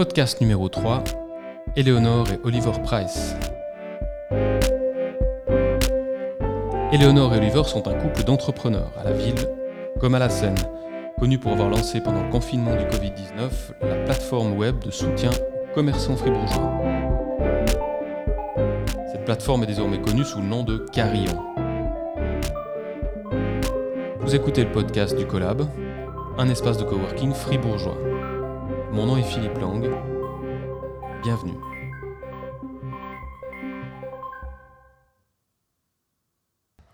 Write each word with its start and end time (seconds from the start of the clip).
Podcast 0.00 0.40
numéro 0.40 0.70
3, 0.70 1.04
Eleonore 1.76 2.30
et 2.30 2.40
Oliver 2.42 2.72
Price. 2.82 3.36
Eleonore 6.90 7.34
et 7.34 7.36
Oliver 7.36 7.64
sont 7.64 7.86
un 7.86 7.92
couple 7.92 8.24
d'entrepreneurs 8.24 8.92
à 8.98 9.04
la 9.04 9.12
ville 9.12 9.34
comme 10.00 10.14
à 10.14 10.18
la 10.18 10.30
scène, 10.30 10.54
connus 11.18 11.38
pour 11.38 11.52
avoir 11.52 11.68
lancé 11.68 12.00
pendant 12.00 12.22
le 12.22 12.30
confinement 12.30 12.74
du 12.76 12.84
Covid-19 12.84 13.50
la 13.82 13.96
plateforme 14.06 14.56
web 14.56 14.78
de 14.82 14.90
soutien 14.90 15.32
aux 15.32 15.74
commerçants 15.74 16.16
fribourgeois. 16.16 16.80
Cette 19.12 19.26
plateforme 19.26 19.64
est 19.64 19.66
désormais 19.66 20.00
connue 20.00 20.24
sous 20.24 20.40
le 20.40 20.46
nom 20.46 20.62
de 20.62 20.78
Carillon. 20.94 21.44
Vous 24.20 24.34
écoutez 24.34 24.64
le 24.64 24.72
podcast 24.72 25.14
du 25.14 25.26
Collab, 25.26 25.66
un 26.38 26.48
espace 26.48 26.78
de 26.78 26.84
coworking 26.84 27.34
fribourgeois. 27.34 27.98
Mon 28.92 29.06
nom 29.06 29.16
est 29.16 29.22
Philippe 29.22 29.56
Lang. 29.58 29.88
Bienvenue. 31.22 31.54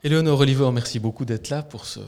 Eleonore 0.02 0.40
Oliver, 0.40 0.70
merci 0.72 0.98
beaucoup 1.00 1.24
d'être 1.24 1.48
là 1.48 1.62
pour 1.62 1.86
ce, 1.86 2.00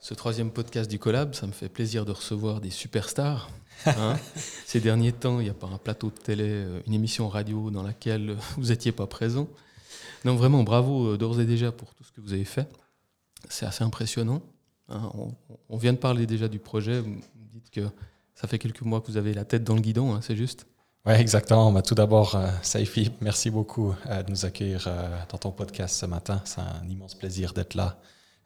ce, 0.00 0.12
troisième 0.12 0.50
podcast 0.50 0.90
du 0.90 0.98
Collab. 0.98 1.32
Ça 1.32 1.46
me 1.46 1.52
fait 1.52 1.70
plaisir 1.70 2.04
de 2.04 2.12
recevoir 2.12 2.60
des 2.60 2.68
superstars. 2.68 3.48
Hein. 3.86 4.18
Ces 4.66 4.80
derniers 4.80 5.12
temps, 5.12 5.40
il 5.40 5.44
n'y 5.44 5.50
a 5.50 5.54
pas 5.54 5.66
un 5.66 5.78
plateau 5.78 6.10
de 6.10 6.20
télé, 6.22 6.48
euh, 6.48 6.80
une 6.86 6.92
émission 6.92 7.28
radio 7.28 7.70
dans 7.70 7.82
laquelle 7.82 8.36
vous 8.58 8.66
n'étiez 8.66 8.92
pas 8.92 9.06
présent. 9.06 9.48
Donc 10.26 10.36
vraiment, 10.36 10.62
bravo 10.62 11.06
euh, 11.06 11.16
d'ores 11.16 11.40
et 11.40 11.46
déjà 11.46 11.72
pour 11.72 11.94
tout 11.94 12.04
ce 12.04 12.12
que 12.12 12.20
vous 12.20 12.34
avez 12.34 12.44
fait. 12.44 12.68
C'est 13.48 13.64
assez 13.64 13.82
impressionnant. 13.82 14.42
Hein. 14.90 15.10
On, 15.14 15.32
on, 15.70 15.76
vient 15.78 15.94
de 15.94 15.98
parler 15.98 16.26
déjà 16.26 16.48
du 16.48 16.58
projet. 16.58 17.00
Vous 17.00 17.08
me 17.08 17.20
dites 17.54 17.70
que 17.70 17.88
ça 18.34 18.48
fait 18.48 18.58
quelques 18.58 18.82
mois 18.82 19.00
que 19.00 19.06
vous 19.06 19.16
avez 19.16 19.34
la 19.34 19.44
tête 19.44 19.64
dans 19.64 19.74
le 19.74 19.80
guidon, 19.80 20.14
hein, 20.14 20.20
c'est 20.22 20.36
juste 20.36 20.66
oui, 21.04 21.14
exactement. 21.14 21.72
Bah, 21.72 21.82
tout 21.82 21.96
d'abord, 21.96 22.36
euh, 22.36 22.48
Saifi, 22.62 23.10
merci 23.20 23.50
beaucoup 23.50 23.92
euh, 24.06 24.22
de 24.22 24.30
nous 24.30 24.44
accueillir 24.44 24.84
euh, 24.86 25.18
dans 25.30 25.36
ton 25.38 25.50
podcast 25.50 25.96
ce 25.98 26.06
matin. 26.06 26.40
C'est 26.44 26.60
un 26.60 26.88
immense 26.88 27.16
plaisir 27.16 27.54
d'être 27.54 27.74
là 27.74 27.98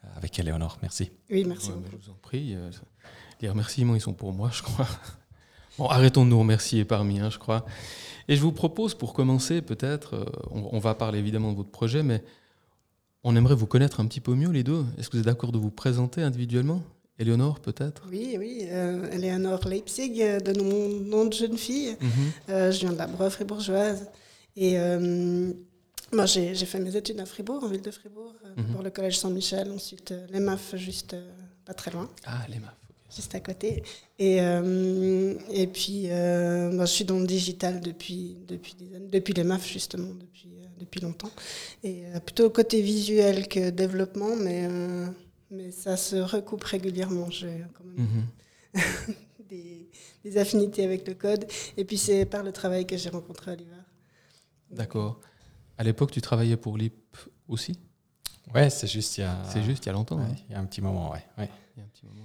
euh, 0.03 0.09
avec 0.17 0.39
Eleonore. 0.39 0.79
Merci. 0.81 1.11
Oui, 1.29 1.45
merci. 1.45 1.69
Ouais, 1.69 1.77
je 1.92 1.97
vous 1.98 2.11
en 2.11 2.14
prie. 2.14 2.55
euh, 2.55 2.70
les 3.42 3.51
remerciements, 3.51 3.95
ils 3.95 4.01
sont 4.01 4.14
pour 4.14 4.33
moi, 4.33 4.48
je 4.55 4.62
crois. 4.62 4.89
Bon, 5.79 5.87
arrêtons 5.89 6.25
de 6.25 6.31
nous 6.31 6.39
remercier 6.39 6.87
parmi, 6.87 7.20
hein, 7.20 7.29
je 7.29 7.37
crois. 7.37 7.67
Et 8.29 8.37
je 8.37 8.41
vous 8.41 8.53
propose, 8.53 8.95
pour 8.95 9.12
commencer, 9.12 9.61
peut-être, 9.61 10.14
euh, 10.14 10.25
on, 10.51 10.70
on 10.73 10.79
va 10.79 10.95
parler 10.95 11.19
évidemment 11.19 11.53
de 11.53 11.59
votre 11.59 11.70
projet, 11.70 12.03
mais 12.03 12.25
on 13.23 13.37
aimerait 13.37 13.55
vous 13.55 13.67
connaître 13.67 14.01
un 14.01 14.07
petit 14.07 14.20
peu 14.23 14.34
mieux, 14.34 14.48
les 14.48 14.62
deux. 14.64 14.87
Est-ce 14.97 15.11
que 15.11 15.19
vous 15.19 15.20
êtes 15.20 15.27
d'accord 15.27 15.53
de 15.53 15.59
vous 15.59 15.70
présenter 15.70 16.23
individuellement? 16.23 16.83
Éléonore, 17.19 17.61
peut-être? 17.61 18.03
Oui, 18.11 18.36
oui. 18.39 18.67
Euh, 18.70 19.11
Eleonore 19.11 19.67
Leipzig, 19.69 20.20
euh, 20.20 20.39
de 20.41 20.61
mon 20.61 20.89
nom 21.00 21.25
de 21.27 21.33
jeune 21.33 21.56
fille. 21.56 21.97
Mhm. 22.00 22.11
Euh, 22.50 22.70
je 22.70 22.81
viens 22.81 22.92
de 22.92 22.98
la 22.98 23.06
Breu 23.06 23.31
fribourgeoise. 23.31 24.06
Et 24.56 24.78
euh, 24.78 25.53
moi, 26.12 26.27
j'ai 26.27 26.55
fait 26.55 26.78
mes 26.78 26.95
études 26.95 27.19
à 27.20 27.27
Fribourg, 27.27 27.64
en 27.64 27.69
ville 27.69 27.83
de 27.83 27.91
Fribourg, 27.91 28.34
Mhm. 28.56 28.64
pour 28.73 28.83
le 28.83 28.91
collège 28.91 29.19
Saint-Michel. 29.19 29.70
Ensuite, 29.70 30.12
euh, 30.12 30.27
les 30.31 30.41
MAF, 30.41 30.77
juste 30.77 31.17
pas 31.64 31.75
très 31.75 31.91
loin, 31.91 32.08
Ah, 32.27 32.45
les 32.48 32.56
MAF. 32.56 32.75
ok. 32.91 33.14
juste 33.17 33.34
à 33.34 33.41
côté. 33.41 33.83
Et, 34.19 34.36
et 34.36 35.67
puis, 35.67 36.08
moi, 36.08 36.84
je 36.84 36.92
suis 36.92 37.05
dans 37.06 37.19
le 37.19 37.27
digital 37.27 37.80
depuis, 37.80 38.36
depuis, 38.47 38.75
des 38.75 38.95
années, 38.95 39.08
depuis 39.11 39.33
les 39.34 39.45
MAF, 39.45 39.67
justement, 39.67 40.08
depuis, 40.20 40.51
depuis 40.78 41.01
longtemps. 41.01 41.30
Et 41.83 42.03
plutôt 42.25 42.51
côté 42.51 42.80
visuel 42.83 43.48
que 43.48 43.70
développement, 43.70 44.36
mais, 44.36 44.69
mais 45.50 45.70
ça 45.70 45.97
se 45.97 46.16
recoupe 46.16 46.64
régulièrement. 46.64 47.30
J'ai 47.30 47.64
quand 47.75 47.84
même 47.84 48.06
Mhm. 48.06 48.27
des, 49.48 49.89
des 50.25 50.39
affinités 50.39 50.84
avec 50.84 51.06
le 51.08 51.14
code. 51.14 51.47
Et 51.77 51.84
puis 51.84 51.97
c'est 51.98 52.25
par 52.27 52.42
le 52.42 52.52
travail 52.52 52.86
que 52.86 52.97
j'ai 52.97 53.08
rencontré 53.11 53.52
Oliver. 53.52 53.70
D'accord. 54.70 55.20
À 55.79 55.85
l'époque, 55.85 56.11
tu 56.11 56.20
travaillais 56.20 56.56
pour 56.56 56.77
l'IP 56.77 56.95
aussi? 57.48 57.79
Ouais, 58.55 58.70
c'est 58.70 58.86
juste 58.86 59.18
il 59.18 59.23
y 59.23 59.24
a. 59.24 59.42
C'est 59.52 59.62
juste 59.62 59.85
il 59.85 59.89
y 59.89 59.90
a 59.90 59.92
longtemps. 59.92 60.18
Ouais, 60.18 60.24
hein. 60.24 60.36
il 60.48 60.52
y 60.52 60.55
a 60.56 60.61
un 60.61 60.64
petit 60.67 60.80
moment, 60.80 61.11
ouais. 61.12 61.24
ouais. 61.39 61.48
Il 61.77 61.80
y 61.80 61.83
a 61.83 61.85
un 61.85 61.89
petit 61.89 62.06
moment. 62.06 62.24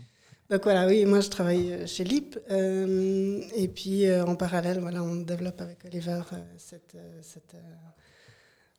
Donc 0.49 0.63
voilà, 0.63 0.85
oui, 0.85 1.05
moi 1.05 1.21
je 1.21 1.29
travaille 1.29 1.71
euh, 1.71 1.87
chez 1.87 2.03
LIP. 2.03 2.37
euh, 2.49 3.41
et 3.55 3.67
puis 3.69 4.05
euh, 4.05 4.25
en 4.25 4.35
parallèle, 4.35 4.79
voilà, 4.81 5.01
on 5.01 5.15
développe 5.15 5.61
avec 5.61 5.85
Oliver 5.85 6.21
euh, 6.33 6.37
cette, 6.57 6.95
euh, 6.95 7.19
cette, 7.21 7.55
euh, 7.55 7.59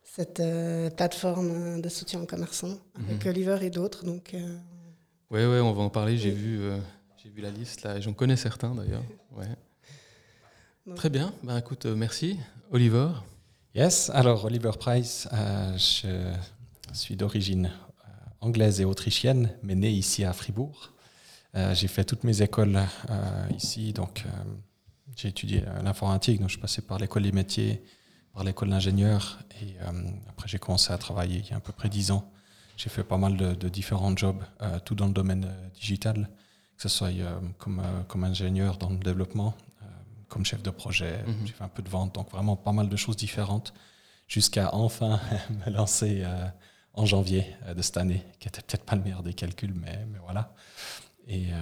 cette 0.02 0.40
euh, 0.40 0.90
plateforme 0.90 1.50
euh, 1.50 1.80
de 1.80 1.88
soutien 1.88 2.20
aux 2.20 2.26
commerçants 2.26 2.78
avec 2.96 3.24
Mhm. 3.24 3.30
Oliver 3.30 3.58
et 3.62 3.70
d'autres. 3.70 4.04
Donc 4.04 4.34
euh, 4.34 4.58
Ouais, 5.30 5.46
ouais, 5.46 5.60
on 5.60 5.72
va 5.72 5.82
en 5.82 5.88
parler. 5.90 6.18
J'ai 6.18 6.30
Oui. 6.30 6.36
vu, 6.36 6.60
euh, 6.60 6.78
j'ai 7.22 7.30
vu 7.30 7.40
la 7.40 7.50
liste 7.50 7.82
là. 7.82 7.96
et 7.96 8.02
J'en 8.02 8.12
connais 8.12 8.36
certains 8.36 8.74
d'ailleurs. 8.74 9.04
Ouais. 9.32 9.46
Très 10.96 11.08
bien. 11.08 11.32
Ben 11.42 11.56
écoute, 11.56 11.86
euh, 11.86 11.94
merci, 11.94 12.38
Oliver. 12.70 13.08
Yes, 13.74 14.10
alors 14.10 14.44
Oliver 14.44 14.72
Price, 14.78 15.26
euh, 15.32 15.72
je 15.78 16.34
suis 16.92 17.16
d'origine 17.16 17.70
anglaise 18.40 18.80
et 18.80 18.84
autrichienne, 18.84 19.48
mais 19.62 19.74
né 19.74 19.90
ici 19.90 20.24
à 20.24 20.32
Fribourg. 20.34 20.92
Euh, 21.54 21.72
j'ai 21.74 21.86
fait 21.88 22.04
toutes 22.04 22.24
mes 22.24 22.42
écoles 22.42 22.78
euh, 23.08 23.46
ici, 23.56 23.92
donc 23.94 24.24
euh, 24.26 24.30
j'ai 25.16 25.28
étudié 25.28 25.62
l'informatique, 25.82 26.40
donc 26.40 26.48
je 26.48 26.54
suis 26.54 26.60
passé 26.60 26.82
par 26.82 26.98
l'école 26.98 27.22
des 27.22 27.32
métiers, 27.32 27.82
par 28.32 28.44
l'école 28.44 28.70
d'ingénieur, 28.70 29.38
et 29.60 29.74
euh, 29.82 29.92
après 30.28 30.48
j'ai 30.48 30.58
commencé 30.58 30.92
à 30.92 30.98
travailler 30.98 31.38
il 31.40 31.50
y 31.50 31.52
a 31.52 31.56
à 31.56 31.60
peu 31.60 31.72
près 31.72 31.88
dix 31.88 32.10
ans. 32.10 32.30
J'ai 32.76 32.88
fait 32.88 33.04
pas 33.04 33.18
mal 33.18 33.36
de, 33.36 33.54
de 33.54 33.68
différents 33.68 34.16
jobs, 34.16 34.42
euh, 34.62 34.78
tout 34.80 34.94
dans 34.94 35.06
le 35.06 35.12
domaine 35.12 35.44
euh, 35.44 35.68
digital, 35.74 36.28
que 36.76 36.82
ce 36.82 36.88
soit 36.88 37.10
comme, 37.58 37.82
comme 38.08 38.24
ingénieur 38.24 38.76
dans 38.78 38.90
le 38.90 38.96
développement, 38.96 39.54
comme 40.28 40.44
chef 40.46 40.62
de 40.62 40.70
projet, 40.70 41.22
Mhm. 41.26 41.46
j'ai 41.46 41.52
fait 41.52 41.62
un 41.64 41.68
peu 41.68 41.82
de 41.82 41.90
vente, 41.90 42.14
donc 42.14 42.30
vraiment 42.30 42.56
pas 42.56 42.72
mal 42.72 42.88
de 42.88 42.96
choses 42.96 43.16
différentes, 43.16 43.74
jusqu'à 44.26 44.74
enfin 44.74 45.20
me 45.66 45.70
lancer 45.70 46.22
euh, 46.24 46.46
en 46.94 47.04
janvier 47.06 47.54
de 47.76 47.82
cette 47.82 47.98
année, 47.98 48.24
qui 48.40 48.48
était 48.48 48.62
peut-être 48.62 48.84
pas 48.84 48.96
le 48.96 49.02
meilleur 49.02 49.22
des 49.22 49.34
calculs, 49.34 49.74
mais, 49.74 50.04
mais 50.10 50.18
voilà. 50.24 50.54
Et, 51.28 51.52
euh, 51.52 51.56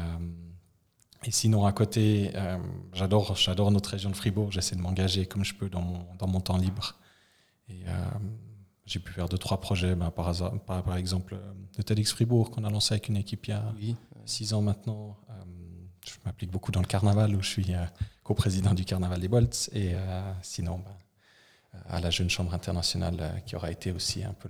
et 1.25 1.31
sinon, 1.31 1.67
à 1.67 1.73
côté, 1.73 2.31
euh, 2.35 2.59
j'adore, 2.95 3.37
j'adore 3.37 3.71
notre 3.71 3.91
région 3.91 4.11
de 4.11 4.17
Fribourg. 4.17 4.51
J'essaie 4.53 4.77
de 4.77 4.81
m'engager 4.81 5.27
comme 5.27 5.45
je 5.45 5.55
peux 5.55 5.69
dans 5.69 5.83
mon, 5.83 6.07
dans 6.19 6.27
mon 6.27 6.41
temps 6.41 6.57
libre. 6.57 6.97
Et 7.69 7.83
euh, 7.87 8.05
j'ai 8.87 8.99
pu 9.01 9.13
faire 9.13 9.29
deux, 9.29 9.39
trois 9.39 9.61
projets, 9.61 9.95
ben, 9.95 10.11
par, 10.11 10.29
hasard, 10.29 10.59
par, 10.61 10.83
par 10.83 10.97
exemple 10.97 11.35
euh, 11.35 11.53
le 11.77 11.85
TEDx 11.85 12.11
Fribourg 12.13 12.51
qu'on 12.51 12.65
a 12.65 12.71
lancé 12.71 12.95
avec 12.95 13.09
une 13.09 13.17
équipe 13.17 13.47
il 13.47 13.51
y 13.51 13.53
a 13.53 13.73
Oui. 13.77 13.97
six 14.25 14.55
ans 14.55 14.63
maintenant. 14.63 15.17
Euh, 15.29 15.33
je 16.07 16.13
m'applique 16.25 16.51
beaucoup 16.51 16.73
dans 16.73 16.81
le 16.81 16.87
carnaval 16.87 17.37
où 17.37 17.43
je 17.43 17.49
suis 17.49 17.73
coprésident 18.25 18.73
du 18.73 18.87
carnaval 18.87 19.21
des 19.21 19.29
Bolts. 19.29 19.69
Et 19.75 19.93
sinon, 20.41 20.83
euh, 21.75 21.79
à 21.91 22.01
la 22.01 22.09
Jeune 22.11 22.31
Chambre 22.31 22.55
internationale 22.55 23.43
qui 23.45 23.55
aura 23.55 23.71
été 23.71 23.93
aussi 23.93 24.25
un 24.25 24.33
peu 24.33 24.49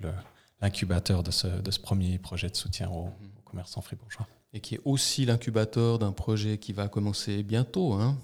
l'incubateur 0.63 1.25
de 1.25 1.33
ce, 1.33 1.49
de 1.49 1.71
ce 1.73 1.81
premier 1.81 2.19
projet 2.19 2.49
de 2.49 2.55
soutien 2.55 2.89
aux, 2.89 3.09
aux 3.09 3.43
commerçants 3.45 3.81
fribourgeois. 3.81 4.29
Et 4.53 4.61
qui 4.61 4.75
est 4.77 4.81
aussi 4.85 5.25
l'incubateur 5.25 5.99
d'un 5.99 6.13
projet 6.13 6.59
qui 6.59 6.73
va 6.73 6.89
commencer 6.89 7.43
bientôt, 7.43 7.93
hein, 7.95 8.19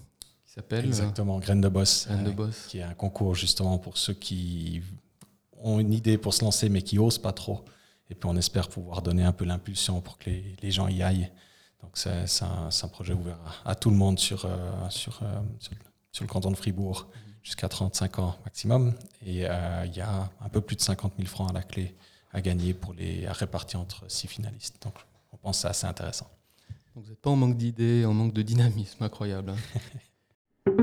qui 0.45 0.53
s'appelle 0.53 0.85
euh, 0.85 0.89
Exactement, 0.89 1.39
Graines 1.39 1.61
de 1.61 1.69
Boss. 1.69 2.07
Graines 2.09 2.25
de 2.25 2.31
euh, 2.31 2.33
Boss. 2.33 2.67
qui 2.69 2.79
est 2.79 2.83
un 2.83 2.95
concours 2.95 3.35
justement 3.35 3.79
pour 3.79 3.97
ceux 3.97 4.15
qui 4.15 4.83
ont 5.63 5.79
une 5.79 5.93
idée 5.93 6.19
pour 6.19 6.35
se 6.35 6.45
lancer 6.45 6.69
mais 6.69 6.83
qui 6.83 6.99
osent 6.99 7.19
pas 7.19 7.33
trop. 7.33 7.65
Et 8.11 8.15
puis 8.15 8.29
on 8.29 8.37
espère 8.37 8.69
pouvoir 8.69 9.03
donner 9.03 9.25
un 9.25 9.33
peu 9.33 9.45
l'impulsion 9.45 10.01
pour 10.01 10.19
que 10.19 10.31
les, 10.31 10.57
les 10.63 10.71
gens 10.71 10.89
y 10.89 11.03
aillent. 11.03 11.31
Donc 11.83 11.93
c'est 11.97 12.43
un, 12.43 12.69
un 12.83 12.89
projet 12.89 13.13
ouvert 13.13 13.39
à, 13.65 13.71
à 13.71 13.75
tout 13.75 13.91
le 13.91 13.97
monde 13.97 14.19
sur, 14.19 14.45
euh, 14.45 14.89
sur, 14.91 15.21
euh, 15.23 15.27
sur, 15.61 15.73
le- 15.75 15.79
sur 16.13 16.25
le 16.25 16.29
canton 16.29 16.51
de 16.51 16.57
Fribourg 16.57 17.07
jusqu'à 17.43 17.69
35 17.69 18.19
ans 18.19 18.37
maximum. 18.45 18.95
Et 19.25 19.47
euh, 19.49 19.85
il 19.87 19.95
y 19.97 20.01
a 20.01 20.29
un 20.41 20.49
peu 20.49 20.61
plus 20.61 20.75
de 20.77 20.81
50 20.83 21.13
000 21.19 21.29
francs 21.29 21.51
à 21.51 21.53
la 21.53 21.63
clé 21.63 21.95
à 22.33 22.41
gagner 22.41 22.75
pour 22.75 22.95
les 22.95 23.27
à 23.27 23.33
répartir 23.33 23.81
entre 23.81 24.05
six 24.11 24.27
finalistes. 24.27 24.83
Donc 24.83 24.95
on 25.33 25.37
pense 25.37 25.57
que 25.59 25.63
c'est 25.63 25.69
assez 25.69 25.87
intéressant. 25.87 26.29
Donc 26.95 27.05
vous 27.05 27.11
n'êtes 27.11 27.21
pas 27.21 27.31
en 27.31 27.37
manque 27.37 27.57
d'idées, 27.57 28.05
en 28.07 28.15
manque 28.15 28.33
de 28.33 28.43
dynamisme, 28.43 29.03
incroyable. 29.05 29.51
hein. 29.51 30.71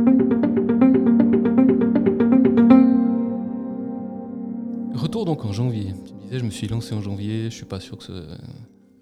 Retour 4.94 5.26
donc 5.26 5.44
en 5.46 5.52
janvier. 5.52 5.94
Tu 6.06 6.14
me 6.14 6.20
disais, 6.22 6.40
je 6.40 6.46
me 6.46 6.50
suis 6.52 6.68
lancé 6.68 6.94
en 6.94 7.02
janvier. 7.02 7.46
Je 7.46 7.56
suis 7.56 7.66
pas 7.66 7.80
sûr 7.80 7.98
que 7.98 8.04
ce- 8.04 8.38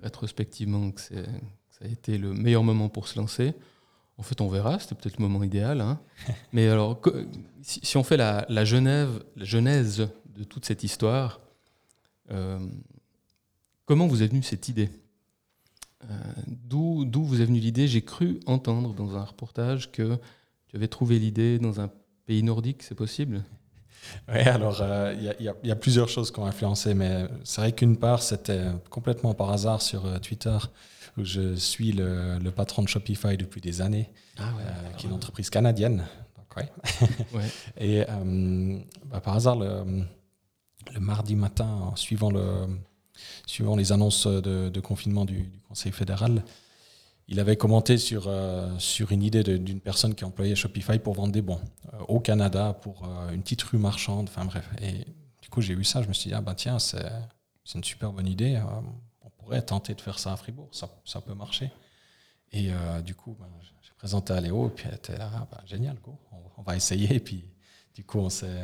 rétrospectivement 0.02 0.92
que, 0.92 1.02
c'est- 1.02 1.26
ça 1.70 1.86
a 1.86 1.88
été 1.88 2.18
le 2.18 2.34
meilleur 2.34 2.64
moment 2.64 2.90
pour 2.90 3.08
se 3.08 3.20
lancer. 3.20 3.54
En 4.18 4.24
fait, 4.24 4.40
on 4.42 4.48
verra. 4.48 4.80
C'était 4.80 4.96
peut-être 4.96 5.18
le 5.18 5.24
moment 5.28 5.44
idéal. 5.44 5.82
hein. 5.82 6.00
Mais 6.54 6.68
alors, 6.70 7.02
si, 7.62 7.80
si 7.84 7.98
on 7.98 8.04
fait 8.04 8.18
la, 8.18 8.46
la 8.50 8.66
Genève, 8.66 9.24
la 9.36 9.46
genèse 9.46 10.08
de 10.36 10.44
toute 10.44 10.66
cette 10.66 10.84
histoire, 10.84 11.42
euh, 12.32 12.60
comment 13.86 14.08
vous 14.08 14.24
est 14.24 14.28
venue 14.28 14.44
cette 14.44 14.70
idée? 14.70 14.90
D'où 16.48 17.06
d'où 17.06 17.24
vous 17.24 17.42
est 17.42 17.46
venue 17.46 17.60
l'idée 17.60 17.88
J'ai 17.88 18.02
cru 18.02 18.40
entendre 18.46 18.94
dans 18.94 19.16
un 19.16 19.24
reportage 19.24 19.92
que 19.92 20.18
tu 20.68 20.76
avais 20.76 20.88
trouvé 20.88 21.20
l'idée 21.20 21.60
dans 21.60 21.80
un 21.82 21.90
pays 22.26 22.44
nordique, 22.44 22.84
c'est 22.84 22.96
possible? 22.96 23.44
Oui, 24.30 24.40
alors 24.40 24.80
euh, 24.82 25.14
il 25.16 25.24
y, 25.24 25.30
a- 25.48 25.56
y 25.64 25.70
y 25.70 25.76
plusieurs 25.76 26.10
choses 26.10 26.32
qui 26.32 26.40
ont 26.40 26.46
influencé, 26.46 26.94
mais 26.96 27.26
c'est 27.44 27.62
vrai 27.62 27.72
qu'une 27.72 27.98
part, 27.98 28.24
c'était 28.24 28.64
complètement 28.90 29.34
par 29.36 29.52
hasard 29.52 29.82
sur 29.82 30.06
euh, 30.06 30.18
Twitter, 30.18 30.58
où 31.18 31.24
je 31.24 31.56
suis 31.56 31.92
le, 31.92 32.40
le 32.40 32.52
patron 32.52 32.82
de 32.82 32.88
Shopify 32.88 33.38
depuis 33.38 33.62
des 33.62 33.80
années, 33.82 34.10
Ah 34.40 34.54
euh, 34.60 34.94
qui 34.98 35.06
est 35.06 35.10
une 35.10 35.16
entreprise 35.16 35.50
canadienne. 35.52 36.04
Donc 36.36 36.58
ouais. 36.58 36.72
Et 37.78 38.04
bah, 39.06 39.22
par 39.22 39.36
hasard, 39.36 39.56
le, 39.58 40.04
le, 40.94 41.00
mardi 41.00 41.36
matin, 41.36 41.68
en 41.68 41.96
suivant, 41.96 42.32
le, 42.32 42.66
suivant 43.46 43.76
les 43.76 43.92
annonces 43.92 44.28
de, 44.28 44.80
confinement 44.80 45.26
du, 45.26 45.52
Conseil 45.68 45.92
fédéral, 45.92 46.44
il 47.28 47.40
avait 47.40 47.56
commenté 47.56 47.98
sur, 47.98 48.30
sur 48.78 49.12
une 49.14 49.24
idée 49.24 49.44
d'une 49.44 49.80
personne 49.80 50.16
qui 50.16 50.26
employait 50.26 50.56
Shopify 50.56 51.00
pour 51.00 51.14
vendre 51.14 51.32
des 51.32 51.42
bons 51.42 51.62
au 52.10 52.20
Canada 52.20 52.78
pour 52.82 53.08
une 53.32 53.42
petite 53.42 53.62
rue 53.62 53.78
marchande. 53.78 54.28
Enfin 54.30 54.44
bref. 54.44 54.70
Et 54.82 55.06
du 55.42 55.50
coup, 55.50 55.62
j'ai 55.62 55.74
vu 55.74 55.86
ça, 55.86 56.02
je 56.02 56.10
me 56.10 56.14
suis 56.14 56.30
dit, 56.30 56.36
ah 56.36 56.42
ben 56.42 56.56
tiens, 56.56 56.78
c'est 56.78 57.06
une 57.74 57.84
super 57.86 58.12
bonne 58.12 58.28
idée 58.28 58.60
pourrait 59.42 59.62
tenter 59.62 59.94
de 59.94 60.02
faire 60.02 60.20
ça 60.20 60.34
à 60.34 60.38
Fribourg, 60.38 60.70
ça, 60.72 60.90
ça 61.06 61.22
peut 61.22 61.34
marcher. 61.34 61.72
Et 62.52 62.72
euh, 62.72 63.02
du 63.02 63.16
coup, 63.16 63.36
ben, 63.40 63.48
j'ai 63.82 63.92
présenté 63.98 64.34
à 64.34 64.42
Léo, 64.42 64.68
et 64.68 64.72
puis 64.72 64.86
elle 64.88 64.96
était 64.96 65.18
là, 65.18 65.30
ah, 65.34 65.48
ben, 65.52 65.60
génial, 65.66 65.98
go, 66.02 66.18
on, 66.58 66.62
va 66.62 66.76
essayer. 66.76 67.20
Puis, 67.20 67.44
du 67.96 68.04
coup, 68.04 68.20
on 68.20 68.30
s'est 68.30 68.62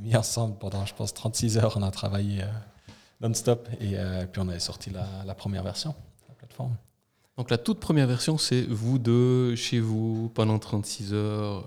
mis 0.00 0.16
ensemble 0.16 0.58
pendant, 0.58 0.86
je 0.86 0.94
pense, 0.94 1.12
36 1.14 1.58
heures, 1.58 1.76
on 1.76 1.82
a 1.82 1.90
travaillé 1.90 2.42
euh, 2.42 2.46
non-stop, 3.22 3.68
et 3.80 3.92
euh, 3.94 4.26
puis 4.26 4.40
on 4.44 4.48
avait 4.48 4.58
sorti 4.58 4.90
la, 4.90 5.06
la, 5.24 5.34
première 5.34 5.62
version, 5.62 5.94
la 6.28 6.34
plateforme. 6.34 6.76
Donc 7.36 7.50
la 7.50 7.58
toute 7.58 7.80
première 7.80 8.06
version, 8.06 8.36
c'est 8.36 8.62
vous 8.62 8.98
deux, 8.98 9.56
chez 9.56 9.80
vous, 9.80 10.30
pendant 10.34 10.58
36 10.58 11.14
heures, 11.14 11.66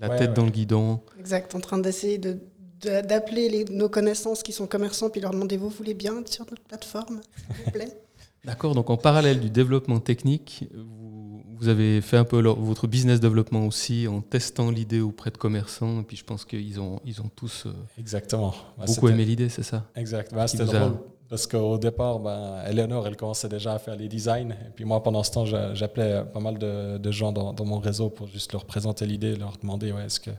la 0.00 0.18
tête 0.18 0.34
dans 0.34 0.44
le 0.44 0.50
guidon. 0.50 1.00
Exact, 1.20 1.54
en 1.54 1.60
train 1.60 1.78
d'essayer 1.78 2.18
de 2.18 2.40
d'appeler 2.82 3.64
nos 3.70 3.88
connaissances 3.88 4.42
qui 4.42 4.52
sont 4.52 4.66
commerçants 4.66 5.10
puis 5.10 5.20
leur 5.20 5.30
demander 5.30 5.56
vous 5.56 5.70
voulez 5.70 5.94
bien 5.94 6.20
être 6.20 6.32
sur 6.32 6.44
notre 6.44 6.62
plateforme, 6.62 7.20
s'il 7.36 7.64
vous 7.64 7.70
plaît? 7.70 7.88
D'accord, 8.44 8.74
donc 8.74 8.90
en 8.90 8.96
parallèle 8.96 9.40
du 9.40 9.50
développement 9.50 9.98
technique, 9.98 10.68
vous, 10.72 11.15
vous, 11.58 11.68
avez 11.68 12.00
fait 12.00 12.16
un 12.16 12.24
peu 12.24 12.40
votre 12.40 12.86
business 12.86 13.20
développement 13.20 13.66
aussi 13.66 14.08
en 14.08 14.20
testant 14.20 14.70
l'idée 14.70 15.00
auprès 15.00 15.30
de 15.30 15.36
commerçants. 15.36 16.00
Et 16.00 16.02
puis 16.04 16.16
je 16.16 16.24
pense 16.24 16.44
qu'ils 16.44 16.80
ont, 16.80 17.00
ils 17.04 17.20
ont 17.20 17.30
tous 17.34 17.64
euh, 17.66 17.72
Exactement. 17.98 18.54
Bah, 18.78 18.84
beaucoup 18.86 19.08
aimé 19.08 19.24
l'idée, 19.24 19.48
c'est 19.48 19.62
ça? 19.62 19.84
Exact. 19.94 20.34
Bah, 20.34 20.46
c'était 20.46 20.64
drôle 20.64 20.98
parce 21.28 21.46
qu'au 21.46 21.76
départ, 21.78 22.20
ben, 22.20 22.62
Eleanor, 22.66 23.06
elle 23.06 23.16
commençait 23.16 23.48
déjà 23.48 23.74
à 23.74 23.78
faire 23.78 23.96
les 23.96 24.08
designs. 24.08 24.52
Et 24.52 24.70
puis 24.74 24.84
moi, 24.84 25.02
pendant 25.02 25.22
ce 25.22 25.32
temps, 25.32 25.44
j'appelais 25.44 26.22
pas 26.32 26.40
mal 26.40 26.58
de, 26.58 26.98
de 26.98 27.10
gens 27.10 27.32
dans, 27.32 27.52
dans, 27.52 27.64
mon 27.64 27.78
réseau 27.78 28.10
pour 28.10 28.28
juste 28.28 28.52
leur 28.52 28.64
présenter 28.64 29.06
l'idée, 29.06 29.34
leur 29.34 29.56
demander 29.56 29.92
ouais, 29.92 30.04
est-ce 30.04 30.20
que 30.20 30.30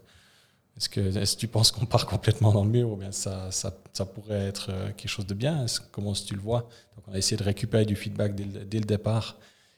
est-ce 0.78 0.90
que, 0.90 1.00
est 1.00 1.36
que, 1.36 1.40
tu 1.40 1.48
penses 1.48 1.72
qu'on 1.72 1.88
part 1.88 2.06
complètement 2.06 2.52
dans 2.52 2.64
le 2.64 2.70
mur 2.70 2.92
ou 2.92 2.96
bien 2.96 3.12
ça, 3.12 3.50
ça, 3.50 3.76
ça 3.94 4.06
pourrait 4.06 4.46
être 4.46 4.70
euh, 4.70 4.88
quelque 4.96 5.10
chose 5.10 5.26
de 5.26 5.34
bien? 5.34 5.66
Comment 5.92 6.14
tu 6.14 6.36
le 6.36 6.40
vois? 6.40 6.70
Donc 6.96 7.06
on 7.08 7.14
a 7.14 7.18
essayé 7.18 7.36
de 7.36 7.44
récupérer 7.44 7.86
du 7.86 7.96
feedback 7.96 8.36
dès, 8.36 8.80
le 8.80 8.86
départ. 8.86 9.38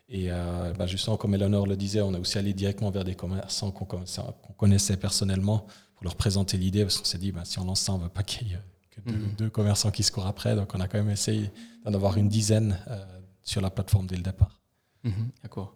Et 0.09 0.31
euh, 0.31 0.73
bah, 0.73 0.87
justement, 0.87 1.17
comme 1.17 1.35
Eleanor 1.35 1.67
le 1.67 1.75
disait, 1.75 2.01
on 2.01 2.13
a 2.13 2.19
aussi 2.19 2.37
allé 2.37 2.53
directement 2.53 2.89
vers 2.89 3.03
des 3.03 3.15
commerçants 3.15 3.71
qu'on 3.71 4.53
connaissait 4.57 4.97
personnellement 4.97 5.67
pour 5.95 6.03
leur 6.03 6.15
présenter 6.15 6.57
l'idée, 6.57 6.83
parce 6.83 6.97
qu'on 6.97 7.05
s'est 7.05 7.19
dit, 7.19 7.31
bah, 7.31 7.45
si 7.45 7.59
on 7.59 7.65
lance 7.65 7.81
ça, 7.81 7.93
on 7.93 7.99
ne 7.99 8.03
veut 8.03 8.09
pas 8.09 8.23
qu'il 8.23 8.47
y 8.47 8.53
ait 8.53 8.59
que 8.89 9.01
deux, 9.37 9.45
mhm. 9.45 9.51
commerçants 9.51 9.91
qui 9.91 10.03
se 10.03 10.11
courent 10.11 10.27
après. 10.27 10.55
Donc 10.55 10.73
on 10.73 10.79
a 10.79 10.87
quand 10.87 10.97
même 10.97 11.09
essayé 11.09 11.51
d'en 11.85 11.93
avoir 11.93 12.17
une 12.17 12.29
dizaine 12.29 12.79
euh, 12.87 13.05
sur 13.43 13.61
la 13.61 13.69
plateforme 13.69 14.07
dès 14.07 14.15
le 14.15 14.23
départ. 14.23 14.59
Mhm, 15.03 15.29
d'accord. 15.43 15.75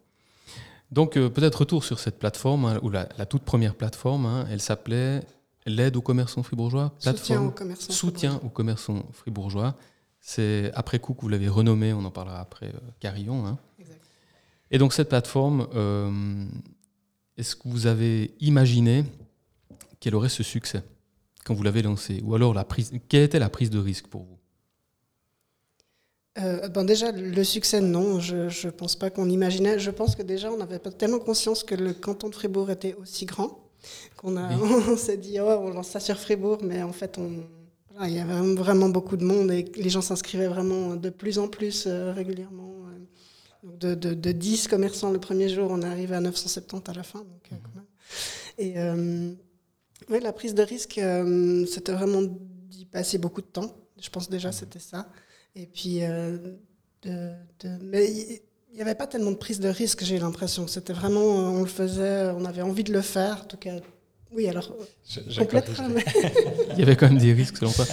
Donc 0.92 1.18
euh, 1.18 1.30
peut-être 1.30 1.60
retour 1.60 1.84
sur 1.84 2.00
cette 2.00 2.20
plateforme, 2.20 2.66
hein, 2.66 2.80
ou 2.84 2.90
la, 2.90 3.06
toute 3.26 3.44
première 3.44 3.76
plateforme, 3.76 4.26
hein, 4.26 4.46
elle 4.50 4.62
s'appelait 4.62 5.22
l'aide 5.66 5.96
aux 5.96 6.02
commerçants 6.02 6.44
fribourgeois 6.44 6.92
plateforme, 7.02 7.18
Soutien 7.18 7.42
aux 7.42 7.52
commerçants 7.52 7.94
Soutien 7.94 8.30
fribourgeois. 8.32 8.48
aux 8.48 8.50
commerçants 8.50 9.06
fribourgeois. 9.14 9.76
C'est 10.26 10.72
après 10.74 11.00
coup 11.00 11.14
que 11.14 11.22
vous 11.22 11.30
l'avez 11.30 11.50
renommé, 11.50 11.92
on 11.92 12.06
en 12.06 12.12
parlera 12.12 12.40
après 12.40 12.68
euh, 12.68 12.80
Carillon. 13.00 13.46
Hein. 13.46 13.58
Et 14.74 14.80
donc 14.80 14.92
cette 14.92 15.08
plateforme, 15.10 15.68
euh, 15.76 16.46
est-ce 17.38 17.56
que 17.56 17.68
vous 17.68 17.86
avez 17.86 18.34
imaginé 18.42 19.06
qu'elle 20.00 20.16
aurait 20.16 20.30
ce 20.30 20.42
succès 20.42 20.82
quand 21.46 21.54
vous 21.54 21.62
l'avez 21.62 21.84
lancée? 21.84 22.22
Ou 22.26 22.34
alors 22.34 22.56
la 22.56 22.66
prise, 22.66 22.92
quelle 23.08 23.22
était 23.22 23.38
la 23.38 23.50
prise 23.50 23.70
de 23.70 23.78
risque 23.78 24.08
pour 24.08 24.24
vous? 24.24 24.38
Euh, 26.40 26.68
ben 26.70 26.84
déjà, 26.84 27.12
le 27.12 27.44
succès, 27.44 27.82
non, 27.82 28.20
je 28.20 28.66
ne 28.66 28.72
pense 28.72 28.96
pas 28.96 29.12
qu'on 29.12 29.30
imaginait. 29.30 29.78
Je 29.78 29.92
pense 29.92 30.16
que 30.16 30.24
déjà, 30.24 30.52
on 30.52 30.58
n'avait 30.58 30.80
pas 30.80 30.92
tellement 30.92 31.20
conscience 31.20 31.64
que 31.64 31.76
le 31.76 31.94
canton 31.94 32.30
de 32.30 32.34
Fribourg 32.34 32.72
était 32.72 32.96
aussi 32.96 33.28
grand 33.28 33.60
qu'on 34.18 34.38
a, 34.38 34.52
on 34.90 34.98
s'est 34.98 35.18
dit, 35.18 35.40
oh, 35.40 35.56
on 35.62 35.70
lance 35.70 35.90
ça 35.90 36.00
sur 36.00 36.18
Fribourg, 36.18 36.58
mais 36.64 36.82
en 36.82 36.94
fait, 36.94 37.20
on, 37.20 37.44
il 38.02 38.14
y 38.14 38.20
avait 38.20 38.56
vraiment 38.56 38.90
beaucoup 38.90 39.18
de 39.18 39.24
monde 39.24 39.52
et 39.52 39.72
les 39.76 39.90
gens 39.90 40.02
s'inscrivaient 40.02 40.48
vraiment 40.48 40.96
de 40.96 41.12
plus 41.12 41.38
en 41.38 41.48
plus 41.48 41.86
euh, 41.86 42.12
régulièrement. 42.12 42.83
Euh. 43.66 43.96
de, 43.96 44.14
de, 44.14 44.32
10 44.32 44.68
commerçants 44.68 45.12
le 45.12 45.20
premier 45.20 45.50
jour, 45.50 45.70
on 45.72 45.82
est 45.82 45.86
arrivé 45.86 46.16
à 46.16 46.22
970 46.22 46.90
à 46.90 46.94
la 46.94 47.04
fin. 47.04 47.20
Donc, 47.20 47.50
quand 47.50 47.76
même. 47.76 47.86
Et 48.58 48.76
ouais, 50.12 50.20
la 50.20 50.34
prise 50.34 50.54
de 50.54 50.64
risque, 50.64 51.00
c'était 51.68 51.94
vraiment 51.94 52.22
d'y 52.22 52.86
passer 52.86 53.18
beaucoup 53.18 53.42
de 53.42 53.48
temps. 53.48 53.76
Je 54.00 54.10
pense 54.10 54.30
déjà 54.30 54.52
c'était 54.52 54.80
ça. 54.80 55.08
Et 55.56 55.68
puis, 55.68 56.04
euh, 56.04 56.38
mais 57.82 58.12
il 58.12 58.76
n'y 58.76 58.82
avait 58.82 58.96
pas 58.96 59.08
tellement 59.08 59.32
de 59.32 59.38
prise 59.38 59.60
de 59.60 59.70
risque, 59.70 60.04
j'ai 60.04 60.18
l'impression. 60.20 60.68
C'était 60.68 60.94
vraiment, 60.94 61.22
euh, 61.22 61.60
on 61.60 61.62
le 61.62 61.68
faisait, 61.68 62.32
on 62.36 62.46
avait 62.46 62.62
envie 62.62 62.84
de 62.84 62.92
le 62.92 63.02
faire. 63.02 63.42
En 63.44 63.46
tout 63.46 63.58
cas, 63.58 63.76
oui, 64.32 64.48
alors, 64.48 64.76
il 65.16 66.80
y 66.80 66.82
avait 66.82 66.96
quand 66.96 67.08
même 67.08 67.20
des 67.20 67.34
risques, 67.34 67.58
selon 67.58 67.72
toi 67.72 67.86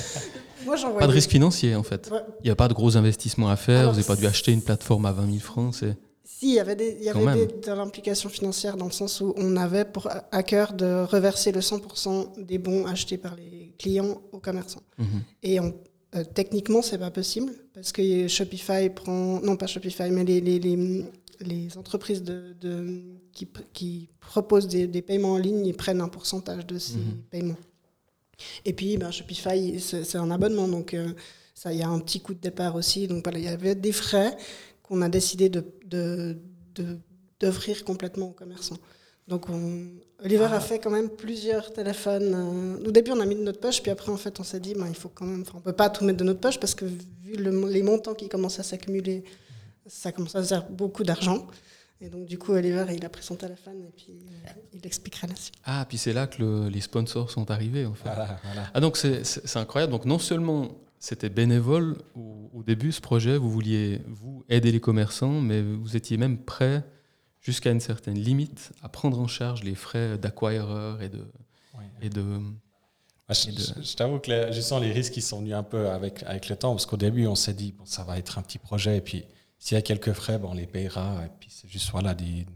Pas 0.99 1.07
de 1.07 1.13
risque 1.13 1.31
financier, 1.31 1.75
en 1.75 1.83
fait. 1.83 2.11
Il 2.41 2.47
n'y 2.47 2.51
a 2.51 2.57
pas 2.57 2.69
de 2.69 2.75
gros 2.75 2.97
investissements 2.97 3.49
à 3.49 3.57
faire. 3.57 3.91
vous 3.91 3.97
n'avez 3.97 4.07
pas 4.07 4.17
dû 4.17 4.27
acheter 4.27 4.53
une 4.53 4.63
plateforme 4.63 5.07
à 5.07 5.13
20 5.13 5.27
000 5.27 5.39
francs. 5.39 5.75
C'est... 5.75 5.97
Si, 6.25 6.51
il 6.51 6.55
y 6.55 6.61
avait, 6.61 6.77
des, 6.77 6.97
il 6.99 7.05
y 7.05 7.09
avait 7.09 7.47
de 7.47 7.73
l'implication 7.73 8.29
financière 8.29 8.77
dans 8.77 8.87
le 8.87 8.93
sens 8.93 9.21
où 9.21 9.35
on 9.37 9.57
avait 9.57 9.85
pour, 9.85 10.09
à 10.31 10.43
cœur 10.43 10.73
de 10.73 11.05
reverser 11.05 11.53
le 11.53 11.61
100% 11.61 12.45
des 12.45 12.59
bons 12.59 12.87
achetés 12.87 13.19
par 13.19 13.37
les 13.37 13.75
clients 13.79 14.23
aux 14.33 14.39
commerçants. 14.39 14.83
Mhm. 14.97 15.23
Et 15.43 15.61
on, 15.61 15.75
euh, 16.17 16.25
techniquement, 16.25 16.83
c'est 16.83 16.99
pas 16.99 17.11
possible 17.11 17.53
parce 17.75 17.93
que 17.93 18.27
Shopify 18.27 18.91
prend, 18.91 19.41
non 19.41 19.57
pas 19.57 19.67
Shopify, 19.67 20.11
mais 20.11 20.25
les, 20.25 20.41
les, 20.41 20.59
les, 20.59 21.05
les 21.41 21.79
entreprises 21.79 22.23
de, 22.23 22.57
de 22.61 23.03
qui, 23.33 23.49
qui, 23.73 24.09
proposent 24.21 24.67
des, 24.67 24.87
des, 24.87 25.03
paiements 25.03 25.33
en 25.33 25.39
ligne, 25.39 25.67
ils 25.67 25.75
prennent 25.75 26.01
un 26.01 26.09
pourcentage 26.09 26.67
de 26.67 26.79
ces 26.79 26.97
mhm. 26.97 27.23
paiements. 27.31 27.57
Et 28.65 28.73
puis, 28.73 28.97
ben, 28.97 29.11
Shopify, 29.11 29.79
c'est 29.81 30.17
un 30.17 30.31
abonnement, 30.31 30.69
donc 30.69 30.95
euh, 30.95 31.13
ça, 31.55 31.73
il 31.73 31.79
y 31.79 31.83
a 31.83 31.89
un 31.89 31.99
petit 32.01 32.21
coût 32.21 32.35
de 32.35 32.41
départ 32.41 32.75
aussi. 32.75 33.07
Donc 33.07 33.25
voilà, 33.25 33.39
il 33.39 33.45
y 33.45 33.49
avait 33.49 33.75
des 33.75 33.93
frais 33.93 34.37
qu'on 34.83 35.03
a 35.03 35.09
décidé 35.09 35.49
de 35.49 35.65
d'offrir 37.41 37.85
complètement 37.85 38.29
aux 38.29 38.33
commerçants. 38.33 38.79
Donc 39.31 39.47
Oliver 40.25 40.45
a 40.45 40.57
ah. 40.57 40.61
fait 40.61 40.79
quand 40.79 40.91
même 40.91 41.09
plusieurs 41.09 41.73
téléphones. 41.73 42.35
Euh, 42.35 42.89
au 42.89 42.91
début, 42.91 43.13
on 43.13 43.21
a 43.21 43.27
mis 43.27 43.37
de 43.37 43.43
notre 43.43 43.61
poche, 43.61 43.81
puis 43.81 43.91
après, 43.91 44.11
en 44.11 44.17
fait, 44.17 44.39
on 44.41 44.45
s'est 44.45 44.61
dit, 44.61 44.75
ben, 44.75 44.87
il 44.89 44.95
faut 44.95 45.09
quand 45.09 45.25
même, 45.25 45.45
on 45.55 45.61
peut 45.61 45.73
pas 45.73 45.89
tout 45.89 46.05
mettre 46.05 46.19
de 46.19 46.25
notre 46.25 46.41
poche 46.41 46.59
parce 46.59 46.75
que 46.75 46.85
vu 46.85 47.37
les 47.37 47.83
montants 47.83 48.15
qui 48.15 48.29
commencent 48.29 48.59
à 48.59 48.65
s'accumuler, 48.65 49.25
ça 49.87 50.13
commence 50.13 50.35
à 50.35 50.43
faire 50.43 50.69
beaucoup 50.69 51.05
d'argent. 51.05 51.47
Et 52.03 52.09
donc, 52.09 52.27
du 52.27 52.39
coup, 52.39 52.53
Oliver, 52.53 52.87
il 52.95 53.05
a 53.05 53.09
pris 53.09 53.23
son 53.23 53.37
téléphone 53.37 53.83
et 53.83 53.93
puis 53.95 54.21
euh, 54.47 54.51
il 54.73 54.87
expliquera 54.87 55.27
la 55.27 55.37
suite. 55.37 55.55
Ah, 55.65 55.85
puis 55.87 55.99
c'est 55.99 56.15
là 56.15 56.27
que 56.27 56.69
les 56.69 56.81
sponsors 56.81 57.31
sont 57.31 57.51
arrivés, 57.51 57.85
en 57.85 57.95
fait. 57.95 58.09
Ah, 58.73 58.81
donc 58.81 58.97
c'est 58.97 59.57
incroyable. 59.57 59.93
Donc, 59.93 60.07
non 60.07 60.19
seulement 60.19 60.69
c'était 60.99 61.29
bénévole 61.29 61.99
au, 62.15 62.51
au, 62.55 62.63
début, 62.63 62.93
ce 62.93 63.01
projet, 63.01 63.37
vous 63.37 63.51
vouliez, 63.51 64.01
vous, 64.07 64.45
aider 64.49 64.73
les 64.73 64.81
commerçants, 64.81 65.41
mais 65.41 65.63
vous 65.63 65.97
étiez 65.97 66.17
même 66.17 66.39
prêt 66.39 66.85
jusqu'à 67.41 67.71
une 67.71 67.81
certaine 67.81 68.19
limite 68.19 68.73
à 68.83 68.89
prendre 68.89 69.19
en 69.19 69.27
charge 69.27 69.63
les 69.63 69.75
frais 69.75 70.19
d'acquireur 70.19 71.03
et 71.03 71.09
de. 71.09 71.25
Et 72.03 72.09
de 72.09 72.25
je, 73.33 73.95
t'avoue 73.95 74.19
que 74.19 74.51
je 74.51 74.61
sens 74.61 74.81
les 74.83 74.91
risques 74.91 75.13
qui 75.13 75.23
sont 75.23 75.39
venus 75.39 75.55
un 75.55 75.63
peu 75.63 75.89
avec, 75.89 76.23
avec 76.25 76.49
le 76.49 76.57
temps, 76.57 76.73
parce 76.73 76.87
qu'au 76.87 76.97
début, 76.97 77.27
on 77.27 77.37
s'est 77.37 77.55
dit, 77.55 77.73
bon, 77.73 77.85
ça 77.85 78.03
va 78.03 78.19
être 78.19 78.39
un 78.39 78.43
petit 78.43 78.59
projet, 78.59 78.97
et 78.97 79.01
puis 79.01 79.25
s'il 79.61 79.77
y 79.77 79.79
a 79.79 79.83
quelques 79.83 80.13
frais, 80.15 80.39
bon, 80.39 80.51
on 80.51 80.55
les 80.55 80.67
payera, 80.67 81.23
et 81.25 81.29
puis 81.39 81.51
c'est 81.53 81.69
juste 81.71 81.91
voilà, 81.91 82.15
des, 82.15 82.25
une 82.25 82.47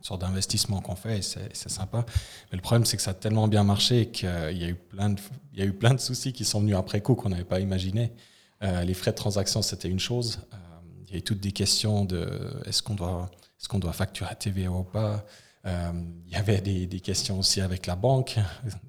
sorte 0.00 0.22
d'investissement 0.22 0.80
qu'on 0.80 0.96
fait, 0.96 1.18
et 1.18 1.22
c'est 1.22 1.68
sympa. 1.68 2.06
Mais 2.50 2.56
le 2.56 2.62
problème, 2.62 2.86
c'est 2.86 2.96
que 2.96 3.02
ça 3.02 3.10
a 3.10 3.14
tellement 3.14 3.48
bien 3.48 3.64
marché 3.64 4.06
qu'il 4.06 4.28
y, 4.28 4.64
a 4.64 4.68
eu 4.68 4.74
plein 4.76 5.10
de, 5.10 5.20
y 5.54 5.60
a 5.60 5.64
eu 5.64 5.72
plein 5.72 5.92
de 5.92 6.00
soucis 6.00 6.32
qui 6.32 6.44
sont 6.44 6.60
venus 6.60 6.76
après 6.76 7.00
coup 7.00 7.16
qu'on 7.16 7.28
n'avait 7.28 7.44
pas 7.44 7.60
imaginé. 7.60 8.12
Euh, 8.62 8.84
les 8.84 8.94
frais 8.94 9.10
de 9.10 9.16
transaction, 9.16 9.60
c'était 9.60 9.88
une 9.88 10.00
chose. 10.00 10.38
Euh, 10.54 10.56
il 11.08 11.10
y 11.10 11.14
a 11.16 11.18
eu 11.18 11.22
toutes 11.22 11.40
des 11.40 11.52
questions 11.52 12.04
de 12.04 12.28
est-ce 12.64 12.82
qu'on 12.82 12.94
doit 12.94 13.30
est-ce 13.60 13.68
qu'on 13.68 13.78
doit 13.78 13.92
facturer 13.92 14.30
à 14.30 14.34
TVA 14.34 14.70
ou 14.70 14.82
pas? 14.82 15.12
euh, 15.14 15.16
il 15.64 16.32
y 16.32 16.34
avait 16.34 16.60
des, 16.60 17.00
questions 17.00 17.38
aussi 17.38 17.60
avec 17.60 17.86
la 17.86 17.94
banque. 17.94 18.36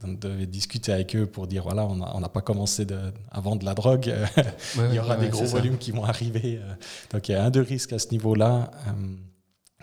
On 0.04 0.14
devait 0.14 0.48
discuter 0.48 0.92
avec 0.92 1.16
eux 1.16 1.28
pour 1.28 1.48
dire 1.48 1.64
voilà, 1.64 1.86
on 1.86 2.20
n'a 2.20 2.30
pas 2.30 2.42
commencé 2.42 2.86
de, 2.86 2.98
à 3.32 3.42
vendre 3.42 3.60
de 3.60 3.66
la 3.66 3.74
drogue. 3.74 4.14
il 4.78 4.94
y 4.94 5.00
aura 5.00 5.16
des 5.18 5.30
gros 5.30 5.46
volumes 5.46 5.78
qui 5.78 5.92
vont 5.92 6.04
arriver. 6.04 6.60
Euh. 6.62 6.74
Donc 7.12 7.30
il 7.30 7.34
y 7.34 7.36
a 7.36 7.44
un 7.44 7.52
de 7.52 7.60
risque 7.60 7.94
à 7.94 8.00
ce 8.00 8.10
niveau-là. 8.10 8.72
Euh, 8.88 8.92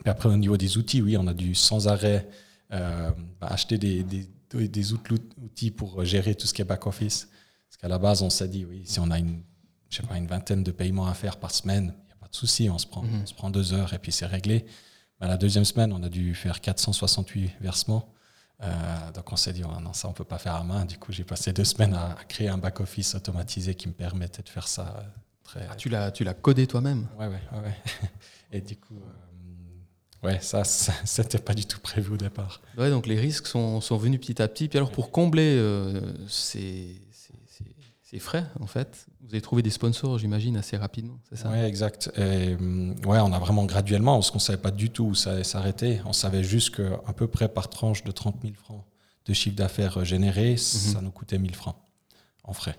après, 0.04 0.28
au 0.28 0.36
niveau 0.36 0.56
des 0.56 0.78
outils, 0.78 1.02
oui, 1.02 1.16
on 1.16 1.26
a 1.26 1.34
dû 1.34 1.54
sans 1.54 1.86
arrêt 1.86 2.28
bah, 2.70 3.14
acheter 3.42 3.78
des, 3.78 4.02
des, 4.02 4.68
des, 4.68 4.92
outils 4.92 5.70
pour 5.70 6.04
gérer 6.04 6.34
tout 6.34 6.46
ce 6.46 6.54
qui 6.54 6.62
est 6.62 6.64
back-office. 6.64 7.28
Parce 7.68 7.76
qu'à 7.80 7.88
la 7.88 7.98
base, 7.98 8.22
on 8.22 8.30
s'est 8.30 8.48
dit 8.48 8.64
oui, 8.64 8.82
si 8.84 8.98
on 8.98 9.10
a 9.10 9.18
une, 9.18 9.42
je 9.90 9.98
sais 9.98 10.02
pas, 10.02 10.16
une 10.16 10.26
vingtaine 10.26 10.64
de 10.64 10.70
paiements 10.70 11.06
à 11.06 11.14
faire 11.14 11.36
par 11.36 11.50
semaine, 11.50 11.92
de 12.30 12.36
souci, 12.36 12.70
on 12.70 12.78
se 12.78 12.86
prend, 12.86 13.02
mhm. 13.02 13.22
on 13.22 13.26
se 13.26 13.34
prend 13.34 13.50
deux 13.50 13.72
heures 13.72 13.92
et 13.92 13.98
puis 13.98 14.12
c'est 14.12 14.26
réglé. 14.26 14.64
Ben, 15.20 15.28
la 15.28 15.36
deuxième 15.36 15.64
semaine, 15.64 15.92
on 15.92 16.02
a 16.02 16.08
dû 16.08 16.34
faire 16.34 16.60
468 16.60 17.52
versements. 17.60 18.08
Euh, 18.62 19.12
donc 19.14 19.32
on 19.32 19.36
s'est 19.36 19.52
dit, 19.52 19.62
oh 19.64 19.80
non, 19.80 19.92
ça 19.92 20.08
on 20.08 20.12
peut 20.12 20.24
pas 20.24 20.38
faire 20.38 20.54
à 20.54 20.64
main. 20.64 20.84
Du 20.84 20.98
coup, 20.98 21.12
j'ai 21.12 21.24
passé 21.24 21.52
deux 21.52 21.64
semaines 21.64 21.94
à, 21.94 22.16
créer 22.28 22.48
un 22.48 22.58
back-office 22.58 23.14
automatisé 23.14 23.74
qui 23.74 23.88
me 23.88 23.92
permettait 23.92 24.42
de 24.42 24.48
faire 24.48 24.68
ça 24.68 24.96
euh, 24.98 25.02
très... 25.44 25.66
Ah, 25.70 25.74
tu 25.76 25.88
l'as, 25.88 26.10
tu 26.10 26.24
l'as 26.24 26.34
codé 26.34 26.66
toi-même? 26.66 27.06
Ouais, 27.18 27.26
ouais, 27.26 27.40
ouais. 27.52 27.74
Et 28.52 28.60
du 28.60 28.76
coup, 28.76 28.96
euh, 28.96 30.26
ouais, 30.26 30.40
ça, 30.40 30.64
ça 30.64 30.92
c'était 31.04 31.38
pas 31.38 31.54
du 31.54 31.66
tout 31.66 31.80
prévu 31.80 32.14
au 32.14 32.16
départ. 32.16 32.62
Ouais, 32.78 32.90
donc 32.90 33.06
les 33.06 33.18
risques 33.18 33.46
sont, 33.46 33.80
sont 33.80 33.96
venus 33.98 34.20
petit 34.20 34.40
à 34.40 34.48
petit. 34.48 34.68
Puis 34.68 34.78
alors 34.78 34.90
pour 34.90 35.10
combler 35.10 35.58
ces, 36.28 37.00
ces, 38.10 38.18
frais, 38.18 38.44
en 38.60 38.66
fait, 38.66 39.06
vous 39.20 39.30
avez 39.30 39.40
trouvé 39.40 39.62
des 39.62 39.70
sponsors, 39.70 40.18
j'imagine, 40.18 40.56
assez 40.56 40.76
rapidement, 40.76 41.18
c'est 41.28 41.36
ça? 41.36 41.50
Oui, 41.50 41.58
exact. 41.58 42.10
Et, 42.16 42.54
ouais, 42.54 43.20
on 43.20 43.32
a 43.32 43.38
vraiment 43.38 43.64
graduellement, 43.64 44.14
parce 44.14 44.30
qu'on 44.30 44.38
ne 44.38 44.42
savait 44.42 44.58
pas 44.58 44.70
du 44.70 44.90
tout 44.90 45.04
où 45.04 45.14
ça 45.14 45.32
allait 45.32 45.44
s'arrêter. 45.44 46.00
On 46.04 46.12
savait 46.12 46.44
juste 46.44 46.76
qu'à 46.76 47.12
peu 47.12 47.26
près 47.26 47.48
par 47.48 47.68
tranche 47.68 48.04
de 48.04 48.10
30 48.10 48.36
000 48.42 48.54
francs 48.54 48.84
de 49.26 49.32
chiffre 49.32 49.56
d'affaires 49.56 50.04
généré, 50.04 50.52
mhm. 50.52 50.56
ça 50.56 51.00
nous 51.00 51.10
coûtait 51.10 51.38
1000 51.38 51.54
francs 51.54 51.76
en 52.44 52.52
frais. 52.52 52.76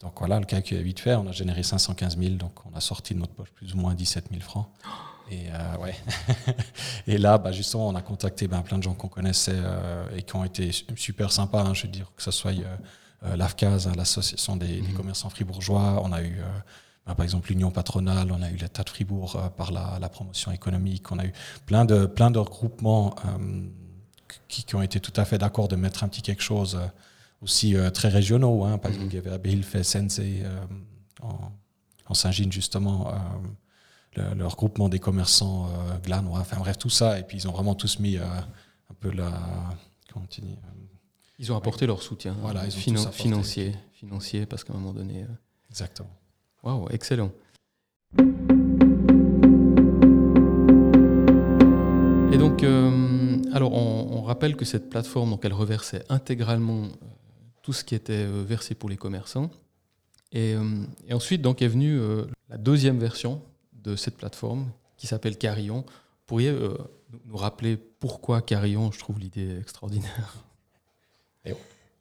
Donc 0.00 0.14
voilà, 0.18 0.40
le 0.40 0.46
calcul 0.46 0.78
est 0.78 0.82
vite 0.82 1.00
fait. 1.00 1.14
On 1.14 1.28
a 1.28 1.32
généré 1.32 1.62
515 1.62 2.18
000, 2.18 2.34
donc 2.34 2.52
on 2.70 2.74
a 2.76 2.80
sorti 2.80 3.14
de 3.14 3.20
notre 3.20 3.34
poche 3.34 3.50
plus 3.50 3.74
ou 3.74 3.76
moins 3.76 3.94
17 3.94 4.26
000 4.30 4.42
francs. 4.42 4.66
Et, 5.32 5.46
euh, 5.52 5.76
ouais. 5.76 5.94
et 7.06 7.16
là, 7.16 7.38
bah, 7.38 7.52
justement, 7.52 7.86
on 7.86 7.94
a 7.94 8.02
contacté 8.02 8.48
ben, 8.48 8.62
plein 8.62 8.78
de 8.78 8.82
gens 8.82 8.94
qu'on 8.94 9.06
connaissait 9.06 9.54
euh, 9.54 10.04
et 10.16 10.24
qui 10.24 10.34
ont 10.34 10.42
été 10.42 10.72
super 10.96 11.30
sympas. 11.30 11.62
Hein, 11.62 11.72
je 11.72 11.84
veux 11.84 11.92
dire, 11.92 12.10
que 12.16 12.22
ce 12.24 12.32
soit 12.32 12.50
euh, 12.50 12.64
euh, 12.64 12.76
l'AFCAS, 13.22 13.86
hein, 13.86 13.92
l'association 13.96 14.56
des, 14.56 14.80
mhm. 14.80 14.94
commerçants 14.94 15.30
fribourgeois. 15.30 16.00
On 16.04 16.12
a 16.12 16.22
eu, 16.22 16.38
euh, 16.38 16.44
bah, 17.06 17.14
par 17.14 17.24
exemple, 17.24 17.48
l'Union 17.50 17.70
patronale, 17.70 18.32
on 18.32 18.42
a 18.42 18.50
eu 18.50 18.56
l'État 18.56 18.82
de 18.82 18.88
Fribourg 18.88 19.36
euh, 19.36 19.48
par 19.48 19.72
la, 19.72 20.08
promotion 20.08 20.52
économique. 20.52 21.10
On 21.12 21.18
a 21.18 21.26
eu 21.26 21.32
plein 21.66 21.84
de, 21.84 22.06
plein 22.06 22.30
de 22.30 22.38
regroupements 22.38 23.14
qui, 24.48 24.74
ont 24.74 24.82
été 24.82 25.00
tout 25.00 25.12
à 25.16 25.24
fait 25.24 25.38
d'accord 25.38 25.68
de 25.68 25.76
mettre 25.76 26.04
un 26.04 26.08
petit 26.08 26.22
quelque 26.22 26.42
chose 26.42 26.78
aussi 27.42 27.74
très 27.94 28.08
régionaux. 28.08 28.64
Hein. 28.64 28.78
Par 28.78 28.90
mhm. 28.90 28.96
exemple, 28.96 29.14
il 29.14 29.16
y 29.16 29.18
avait 29.18 29.32
Abelfe 29.34 29.82
Sensei 29.82 30.42
en, 31.22 31.52
en 32.06 32.14
Saint-Gilles, 32.14 32.52
justement. 32.52 33.12
Le, 34.16 34.44
regroupement 34.46 34.88
des 34.88 34.98
commerçants 34.98 35.70
glanois, 36.02 36.40
enfin 36.40 36.56
bref, 36.58 36.78
tout 36.78 36.90
ça. 36.90 37.18
Et 37.20 37.22
puis 37.22 37.36
ils 37.38 37.48
ont 37.48 37.52
vraiment 37.52 37.74
tous 37.74 38.00
mis 38.00 38.16
un 38.16 38.94
peu 38.98 39.10
la. 39.12 39.30
Comment 40.12 40.26
ils 41.40 41.50
ont 41.50 41.56
apporté 41.56 41.86
leur 41.86 42.02
soutien 42.02 42.36
voilà, 42.42 42.68
financier, 42.68 43.74
financier, 43.94 44.44
parce 44.44 44.62
qu'à 44.62 44.74
un 44.74 44.76
moment 44.76 44.92
donné. 44.92 45.22
Euh, 45.22 45.26
Exactement. 45.70 46.10
Waouh, 46.62 46.86
excellent. 46.90 47.32
Et 52.30 52.36
donc, 52.36 52.62
euh, 52.62 53.38
alors 53.52 53.72
on, 53.72 54.20
rappelle 54.20 54.54
que 54.54 54.66
cette 54.66 54.90
plateforme, 54.90 55.30
donc 55.30 55.44
elle 55.44 55.54
reversait 55.54 56.04
intégralement 56.10 56.82
euh, 56.84 56.88
tout 57.62 57.72
ce 57.72 57.84
qui 57.84 57.94
était 57.94 58.26
versé 58.26 58.74
pour 58.74 58.90
les 58.90 58.96
commerçants. 58.96 59.50
Et, 60.32 60.54
et 61.08 61.14
ensuite, 61.14 61.40
donc 61.42 61.62
est 61.62 61.68
venue 61.68 61.98
la 62.48 62.58
deuxième 62.58 62.98
version 62.98 63.42
de 63.72 63.96
cette 63.96 64.16
plateforme 64.16 64.70
qui 64.96 65.06
s'appelle 65.08 65.36
Carillon. 65.36 65.84
Pourriez 66.26 66.54
nous 67.24 67.36
rappeler 67.36 67.76
pourquoi 67.76 68.40
Carillon? 68.40 68.92
Je 68.92 68.98
trouve 69.00 69.18
l'idée 69.18 69.58
extraordinaire. 69.58 70.44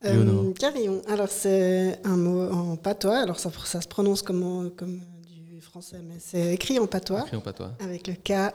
Euh, 0.05 0.53
carillon. 0.53 1.01
Alors, 1.07 1.27
c'est 1.29 1.99
un 2.05 2.15
mot 2.15 2.49
en 2.49 2.77
patois. 2.77 3.17
Alors, 3.17 3.39
ça, 3.39 3.51
ça 3.65 3.81
se 3.81 3.87
prononce 3.87 4.21
comme, 4.21 4.71
comme 4.77 5.01
du 5.27 5.59
français, 5.61 5.99
mais 6.01 6.15
c'est 6.19 6.53
écrit 6.53 6.79
en 6.79 6.87
patois. 6.87 7.23
Écrit 7.23 7.35
en 7.35 7.41
patois. 7.41 7.73
Avec 7.79 8.07
le 8.07 8.13
K-A-R-I-Y-O-N. 8.13 8.51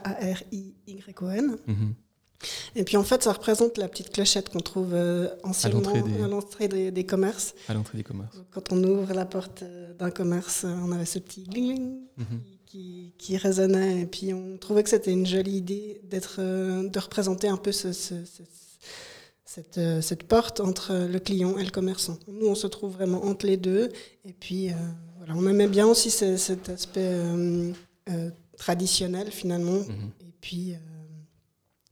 Mhm. 1.67 1.93
Et 2.75 2.83
puis, 2.83 2.97
en 2.97 3.03
fait, 3.03 3.23
ça 3.23 3.31
représente 3.31 3.77
la 3.77 3.87
petite 3.87 4.11
clochette 4.11 4.49
qu'on 4.49 4.59
trouve 4.59 4.93
euh, 4.93 5.29
anciennement 5.43 5.93
à 6.23 6.27
l'entrée 6.27 6.67
des... 6.67 7.05
commerces. 7.05 7.53
À 7.67 7.73
l'entrée 7.73 7.97
des 7.97 8.03
commerces. 8.03 8.41
Quand 8.51 8.71
on 8.71 8.83
ouvre 8.83 9.13
la 9.13 9.25
porte 9.25 9.63
euh, 9.63 9.93
d'un 9.93 10.11
commerce, 10.11 10.65
on 10.65 10.91
avait 10.91 11.05
ce 11.05 11.19
petit 11.19 11.43
gling, 11.43 11.99
mhm. 12.17 12.41
qui, 12.65 13.13
qui, 13.17 13.37
résonnait. 13.37 14.01
Et 14.01 14.05
puis, 14.07 14.33
on 14.33 14.57
trouvait 14.57 14.83
que 14.83 14.89
c'était 14.89 15.13
une 15.13 15.27
jolie 15.27 15.57
idée 15.57 16.01
d'être, 16.03 16.41
de 16.41 16.99
représenter 16.99 17.47
un 17.47 17.57
peu 17.57 17.71
ce 17.71 17.93
cette, 20.01 20.23
porte 20.23 20.59
entre 20.59 20.93
le 20.93 21.19
client 21.19 21.57
et 21.57 21.63
le 21.63 21.71
commerçant. 21.71 22.17
Nous, 22.27 22.47
on 22.47 22.55
se 22.55 22.67
trouve 22.67 22.93
vraiment 22.93 23.23
entre 23.25 23.45
les 23.45 23.57
deux. 23.57 23.91
Et 24.25 24.33
puis, 24.33 24.69
euh, 24.69 24.73
voilà, 25.17 25.33
on 25.35 25.47
aimait 25.47 25.67
bien 25.67 25.87
aussi 25.87 26.09
cet 26.09 26.69
aspect 26.69 27.13
euh, 28.09 28.31
traditionnel, 28.57 29.31
finalement. 29.31 29.79
Mhm. 29.79 30.11
Et 30.21 30.33
puis, 30.41 30.73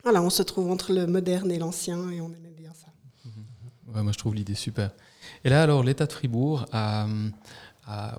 voilà, 0.04 0.22
on 0.22 0.30
se 0.30 0.44
trouve 0.44 0.70
entre 0.70 0.92
le 0.92 1.08
moderne 1.08 1.52
et 1.52 1.60
l'ancien, 1.60 2.10
et 2.12 2.20
on 2.20 2.28
aimait 2.34 2.54
bien 2.56 2.74
ça. 2.74 2.88
Mhm. 3.26 3.96
Ouais, 3.96 4.04
moi, 4.04 4.12
je 4.12 4.18
trouve 4.18 4.36
l'idée 4.36 4.56
super. 4.56 4.92
Et 5.44 5.50
là, 5.50 5.64
alors, 5.64 5.84
l'État 5.84 6.06
de 6.06 6.12
Fribourg 6.12 6.66
a, 6.72 7.08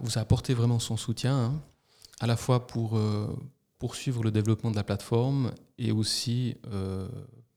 vous 0.00 0.18
a 0.18 0.20
apporté 0.20 0.54
vraiment 0.54 0.78
son 0.78 0.96
soutien, 0.96 1.36
hein, 1.36 1.62
à 2.20 2.26
la 2.26 2.36
fois 2.36 2.66
pour 2.66 2.98
poursuivre 3.78 4.22
le 4.22 4.30
développement 4.30 4.70
de 4.70 4.76
la 4.76 4.84
plateforme 4.84 5.52
et 5.78 5.92
aussi 5.92 6.56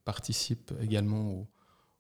participe 0.04 0.74
également 0.82 1.32
au, 1.32 1.48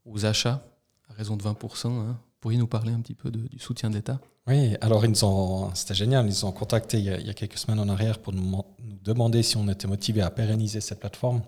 aux 0.08 0.26
achats 0.26 0.64
à 1.10 1.14
raison 1.14 1.36
de 1.38 1.44
20%. 1.44 1.88
Hein. 1.88 2.20
Pourriez 2.40 2.58
nous 2.58 2.68
parler 2.68 2.92
un 2.92 3.02
petit 3.02 3.16
peu 3.16 3.32
du 3.32 3.60
soutien 3.60 3.90
de 3.90 3.96
l'État 3.96 4.20
Oui, 4.48 4.76
alors 4.82 5.06
ils 5.06 5.26
ont, 5.26 5.74
c'était 5.74 5.96
génial, 5.96 6.26
ils 6.26 6.30
nous 6.30 6.46
ont 6.46 6.52
contacté 6.52 7.00
il 7.00 7.06
y, 7.06 7.30
a, 7.30 7.34
quelques 7.34 7.58
semaines 7.58 7.80
en 7.80 7.90
arrière 7.90 8.20
pour 8.20 8.34
nous, 8.34 8.64
demander 9.04 9.44
si 9.44 9.58
on 9.58 9.68
était 9.68 9.88
motivé 9.88 10.22
à 10.22 10.30
pérenniser 10.30 10.82
cette 10.82 11.00
plateforme. 11.00 11.42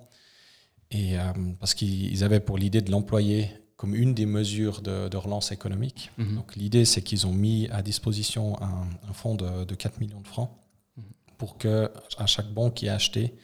Et, 0.91 1.19
euh, 1.19 1.23
parce 1.59 1.75
qu'ils 1.75 2.23
avaient 2.23 2.39
pour 2.39 2.57
l'idée 2.57 2.81
de 2.81 2.91
l'employer 2.91 3.51
comme 3.79 3.95
une 3.95 4.13
des 4.13 4.25
mesures 4.25 4.81
de, 4.81 5.15
relance 5.15 5.53
économique. 5.53 6.11
Mhm. 6.17 6.35
Donc 6.35 6.55
l'idée, 6.57 6.83
c'est 6.83 7.01
qu'ils 7.01 7.25
ont 7.27 7.31
mis 7.31 7.69
à 7.69 7.81
disposition 7.81 8.61
un, 8.61 9.13
fonds 9.13 9.35
de, 9.35 9.73
4 9.73 10.01
millions 10.01 10.19
de 10.19 10.27
francs 10.27 10.49
mhm. 10.97 11.03
pour 11.37 11.57
que 11.57 11.89
à 12.17 12.25
chaque 12.25 12.51
bon 12.51 12.71
qui 12.71 12.87
est 12.87 12.89
acheté, 12.89 13.35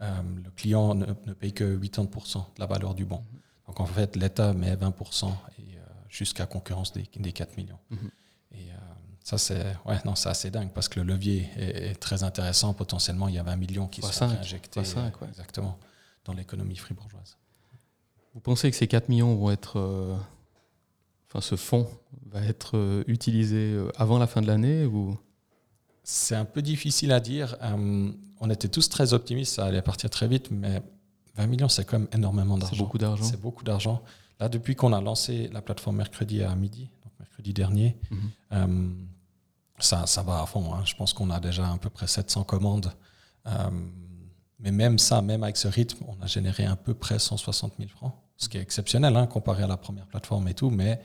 euh, 0.00 0.06
le 0.42 0.50
client 0.50 0.96
ne, 0.96 1.04
paye 1.34 1.52
que 1.52 1.78
80% 1.78 2.38
de 2.38 2.42
la 2.58 2.66
valeur 2.66 2.94
du 2.94 3.04
bon. 3.04 3.18
Mhm. 3.18 3.40
Donc 3.66 3.80
en 3.80 3.86
fait, 3.86 4.16
l'État 4.16 4.52
met 4.52 4.74
20% 4.74 5.26
et, 5.26 5.30
euh, 5.30 5.80
jusqu'à 6.08 6.46
concurrence 6.46 6.92
des, 6.92 7.08
des 7.16 7.32
4 7.32 7.56
millions. 7.56 7.78
Mhm. 7.90 8.10
Et 8.52 8.70
euh, 8.70 8.76
ça, 9.22 9.38
c'est 9.38 9.64
ouais, 9.86 9.98
non, 10.04 10.12
assez 10.12 10.50
dingue 10.50 10.70
parce 10.72 10.88
que 10.88 11.00
le 11.00 11.06
levier 11.06 11.48
est, 11.56 11.98
très 12.00 12.22
intéressant. 12.22 12.74
Potentiellement, 12.74 13.28
il 13.28 13.34
y 13.34 13.38
a 13.38 13.42
20 13.42 13.56
millions 13.56 13.88
qui 13.88 14.02
sont 14.02 14.24
injectés 14.24 14.80
exactement, 15.28 15.78
dans 16.24 16.34
l'économie 16.34 16.76
fribourgeoise. 16.76 17.36
Vous 18.34 18.40
pensez 18.40 18.70
que 18.70 18.76
ces 18.76 18.88
4 18.88 19.08
millions 19.08 19.34
vont 19.34 19.50
être. 19.50 19.78
Euh, 19.78 20.16
enfin, 21.28 21.40
ce 21.40 21.56
fonds 21.56 21.88
va 22.26 22.42
être 22.42 23.04
utilisé 23.06 23.76
avant 23.96 24.18
la 24.18 24.26
fin 24.26 24.42
de 24.42 24.46
l'année 24.46 24.84
ou? 24.84 25.16
C'est 26.06 26.34
un 26.34 26.44
peu 26.44 26.60
difficile 26.60 27.12
à 27.12 27.20
dire. 27.20 27.56
on 27.62 28.50
était 28.50 28.68
tous 28.68 28.90
très 28.90 29.14
optimistes, 29.14 29.54
ça 29.54 29.64
allait 29.64 29.80
partir 29.80 30.10
très 30.10 30.28
vite, 30.28 30.50
mais 30.50 30.82
20 31.36 31.46
millions, 31.46 31.68
c'est 31.68 31.84
quand 31.84 31.98
même 31.98 32.08
énormément 32.12 32.56
d'argent. 32.56 32.74
C'est 32.74 32.82
beaucoup 32.82 32.98
d'argent. 32.98 33.24
C'est 33.24 33.40
beaucoup 33.40 33.64
d'argent. 33.64 34.02
Là, 34.40 34.48
depuis 34.48 34.74
qu'on 34.74 34.92
a 34.92 35.00
lancé 35.00 35.48
la 35.52 35.62
plateforme 35.62 35.96
mercredi 35.96 36.42
à 36.42 36.54
midi, 36.54 36.90
donc 37.02 37.12
mercredi 37.18 37.52
dernier, 37.52 37.96
mhm. 38.10 38.30
euh, 38.52 38.88
ça, 39.78 40.06
ça 40.06 40.22
va 40.22 40.42
à 40.42 40.46
fond. 40.46 40.74
Hein. 40.74 40.82
Je 40.84 40.94
pense 40.94 41.12
qu'on 41.12 41.30
a 41.30 41.40
déjà 41.40 41.70
à 41.70 41.78
peu 41.78 41.90
près 41.90 42.06
700 42.06 42.44
commandes. 42.44 42.92
Euh, 43.46 43.70
mais 44.60 44.72
même 44.72 44.98
ça, 44.98 45.20
même 45.22 45.42
avec 45.42 45.56
ce 45.56 45.68
rythme, 45.68 46.04
on 46.08 46.22
a 46.22 46.26
généré 46.26 46.64
à 46.64 46.76
peu 46.76 46.94
près 46.94 47.18
160 47.18 47.74
000 47.78 47.90
francs, 47.90 48.14
ce 48.36 48.48
qui 48.48 48.56
est 48.56 48.62
exceptionnel 48.62 49.16
hein, 49.16 49.26
comparé 49.26 49.62
à 49.62 49.66
la 49.66 49.76
première 49.76 50.06
plateforme 50.06 50.48
et 50.48 50.54
tout. 50.54 50.70
Mais 50.70 51.00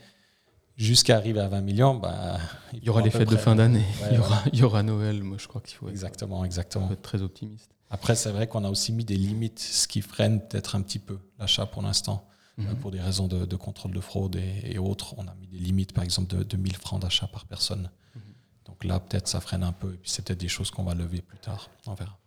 jusqu'à 0.76 1.16
arriver 1.16 1.40
à 1.40 1.48
20 1.48 1.60
millions, 1.60 1.94
bah, 1.94 2.38
il, 2.72 2.84
y 2.84 2.88
aura 2.88 3.02
les 3.02 3.10
fêtes 3.10 3.28
de 3.28 3.36
fin 3.36 3.54
d'année, 3.54 3.84
il, 4.10 4.16
y 4.16 4.18
aura, 4.18 4.42
il 4.52 4.58
y 4.58 4.62
aura 4.62 4.82
Noël. 4.82 5.22
Moi, 5.22 5.36
je 5.38 5.46
crois 5.46 5.60
qu'il 5.60 5.76
faut 5.76 5.88
exactement, 5.88 6.44
exactement. 6.44 6.90
être 6.90 7.02
très 7.02 7.20
optimiste. 7.20 7.70
Après, 7.90 8.14
c'est 8.14 8.30
vrai 8.30 8.46
qu'on 8.46 8.64
a 8.64 8.70
aussi 8.70 8.92
mis 8.92 9.04
des 9.04 9.16
limites, 9.16 9.58
ce 9.58 9.88
qui 9.88 10.00
freine 10.00 10.40
peut-être 10.40 10.76
un 10.76 10.82
petit 10.82 11.00
peu 11.00 11.18
l'achat 11.38 11.66
pour 11.66 11.82
l'instant. 11.82 12.26
Euh, 12.58 12.62
mhm. 12.62 12.76
pour 12.76 12.90
des 12.90 13.00
raisons 13.00 13.26
de, 13.28 13.56
contrôle 13.56 13.92
de 13.92 14.00
fraude 14.00 14.36
et, 14.36 14.76
autres, 14.78 15.14
on 15.16 15.26
a 15.26 15.34
mis 15.34 15.46
des 15.46 15.58
limites, 15.58 15.92
par 15.92 16.04
exemple, 16.04 16.44
de, 16.44 16.56
1000 16.56 16.76
francs 16.76 17.00
d'achat 17.00 17.26
par 17.26 17.46
personne. 17.46 17.90
Mhm. 18.14 18.22
Donc 18.66 18.84
là, 18.84 19.00
peut-être 19.00 19.28
ça 19.28 19.40
freine 19.40 19.62
un 19.62 19.72
peu. 19.72 19.94
Et 19.94 19.96
puis 19.96 20.10
c'est 20.10 20.24
peut-être 20.24 20.40
des 20.40 20.48
choses 20.48 20.70
qu'on 20.70 20.84
va 20.84 20.94
lever 20.94 21.20
plus 21.20 21.38
tard. 21.38 21.70
On 21.86 21.94
verra. 21.94 22.18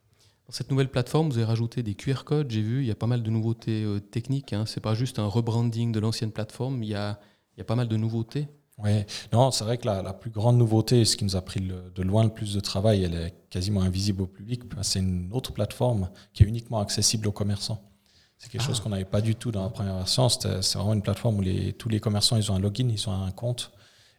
Dans 0.48 0.54
cette 0.54 0.72
nouvelle 0.72 0.90
plateforme, 0.90 1.30
vous 1.30 1.38
avez 1.38 1.46
rajouté 1.46 1.84
des 1.84 1.96
QR 1.96 2.24
codes. 2.26 2.52
J'ai 2.52 2.62
vu, 2.62 2.82
il 2.82 2.88
y 2.88 2.92
a 2.92 2.96
pas 2.96 3.08
mal 3.08 3.24
de 3.24 3.30
nouveautés 3.30 3.84
euh, 3.84 4.00
techniques. 4.00 4.54
Hein. 4.54 4.66
Ce 4.66 4.78
n'est 4.78 4.82
pas 4.82 4.96
juste 4.96 5.20
un 5.20 5.28
rebranding 5.28 5.92
de 5.92 6.00
l'ancienne 6.00 6.32
plateforme. 6.32 6.84
Il 6.84 6.90
y 6.90 6.96
a, 6.96 7.20
il 7.56 7.60
y 7.60 7.62
a 7.62 7.66
pas 7.66 7.76
mal 7.76 7.88
de 7.88 7.98
nouveautés. 7.98 8.48
Oui, 8.80 9.04
non, 9.32 9.52
c'est 9.52 9.64
vrai 9.64 9.78
que 9.78 9.86
la, 9.86 10.14
plus 10.14 10.32
grande 10.32 10.58
nouveauté, 10.58 11.06
ce 11.06 11.16
qui 11.16 11.24
nous 11.24 11.36
a 11.36 11.42
pris 11.42 11.62
de 11.62 12.02
loin 12.02 12.24
le 12.24 12.34
plus 12.34 12.54
de 12.54 12.60
travail, 12.60 13.04
elle 13.04 13.14
est 13.14 13.34
quasiment 13.50 13.82
invisible 13.82 14.24
au 14.24 14.28
public, 14.28 14.64
c'est 14.82 15.00
une 15.00 15.30
autre 15.32 15.54
plateforme 15.54 16.10
qui 16.34 16.44
est 16.44 16.48
uniquement 16.48 16.80
accessible 16.80 17.28
aux 17.28 17.32
commerçants. 17.32 17.82
C'est 18.44 18.52
quelque 18.52 18.64
chose 18.64 18.80
ah. 18.80 18.84
qu'on 18.84 18.90
n'avait 18.90 19.06
pas 19.06 19.22
du 19.22 19.36
tout 19.36 19.52
dans 19.52 19.64
la 19.64 19.70
première 19.70 19.96
version. 19.96 20.28
C'est 20.28 20.74
vraiment 20.74 20.94
une 20.94 21.02
plateforme 21.02 21.38
où 21.38 21.42
les, 21.42 21.72
tous 21.72 21.88
les 21.88 22.02
commerçants 22.02 22.36
ils 22.36 22.52
ont 22.52 22.56
un 22.56 22.60
login, 22.60 22.90
ils 22.90 23.08
ont 23.08 23.14
un 23.14 23.32
compte. 23.32 23.72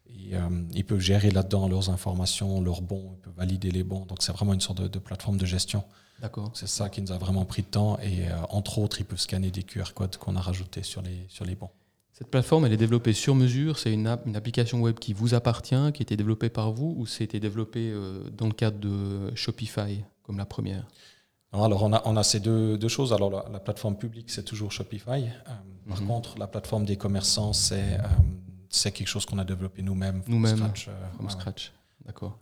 Et, 0.07 0.35
euh, 0.35 0.49
ils 0.73 0.85
peuvent 0.85 1.01
gérer 1.01 1.31
là-dedans 1.31 1.69
leurs 1.69 1.91
informations, 1.91 2.63
leurs 2.63 2.81
bons, 2.81 3.13
ils 3.17 3.21
peuvent 3.21 3.35
valider 3.37 3.71
les 3.71 3.83
bons. 3.83 4.07
Donc 4.07 4.23
c'est 4.23 4.33
vraiment 4.33 4.55
une 4.55 4.63
sorte 4.63 4.81
de, 4.81 4.99
plateforme 4.99 5.37
de 5.37 5.45
gestion. 5.45 5.85
D'accord. 6.23 6.51
C'est 6.55 6.69
ça 6.69 6.89
qui 6.89 7.03
nous 7.03 7.13
a 7.13 7.19
vraiment 7.19 7.45
pris 7.45 7.63
de 7.63 7.67
temps. 7.67 7.99
Et 7.99 8.29
euh, 8.29 8.37
entre 8.49 8.79
autres, 8.79 9.01
ils 9.01 9.05
peuvent 9.05 9.21
scanner 9.21 9.51
des 9.51 9.63
QR 9.63 9.93
codes 9.95 10.17
qu'on 10.17 10.37
a 10.37 10.41
rajoutés 10.41 10.85
sur 10.85 11.03
les, 11.03 11.27
sur 11.29 11.45
les 11.45 11.55
bons. 11.55 11.71
Cette 12.15 12.31
plateforme, 12.31 12.65
elle 12.65 12.73
est 12.73 12.77
développée 12.77 13.13
sur 13.13 13.35
mesure. 13.35 13.77
C'est 13.77 13.93
une, 13.93 14.07
une, 14.25 14.37
application 14.37 14.81
web 14.81 15.01
qui 15.01 15.13
vous 15.13 15.35
appartient, 15.35 15.91
qui 15.93 16.01
a 16.01 16.05
été 16.05 16.17
développée 16.17 16.49
par 16.49 16.71
vous, 16.71 16.95
ou 16.97 17.07
c'était 17.07 17.41
développé 17.41 17.91
euh, 17.91 18.31
dans 18.31 18.47
le 18.47 18.53
cadre 18.53 18.79
de 18.79 19.35
Shopify, 19.35 20.05
comme 20.23 20.39
la 20.39 20.47
première? 20.47 20.87
Alors 21.53 21.83
on 21.83 21.93
a, 21.93 22.03
on 22.05 22.17
a 22.17 22.23
ces 22.23 22.39
deux, 22.39 22.79
deux 22.79 22.89
choses. 22.89 23.13
Alors 23.13 23.31
la, 23.31 23.59
plateforme 23.59 23.97
publique, 23.97 24.31
c'est 24.31 24.45
toujours 24.45 24.71
Shopify. 24.71 25.11
Euh, 25.11 25.53
par 25.89 26.01
mhm. 26.01 26.07
contre, 26.07 26.39
la 26.39 26.47
plateforme 26.47 26.85
des 26.85 26.97
commerçants, 26.97 27.53
c'est 27.53 27.95
euh, 27.95 28.03
c'est 28.69 28.93
quelque 28.93 29.09
chose 29.09 29.27
qu'on 29.27 29.39
a 29.39 29.45
développé 29.45 29.83
nous-mêmes. 29.83 30.23
Nous-mêmes, 30.29 30.57
scratch. 30.57 30.89
scratch. 31.31 31.73
D'accord. 32.05 32.39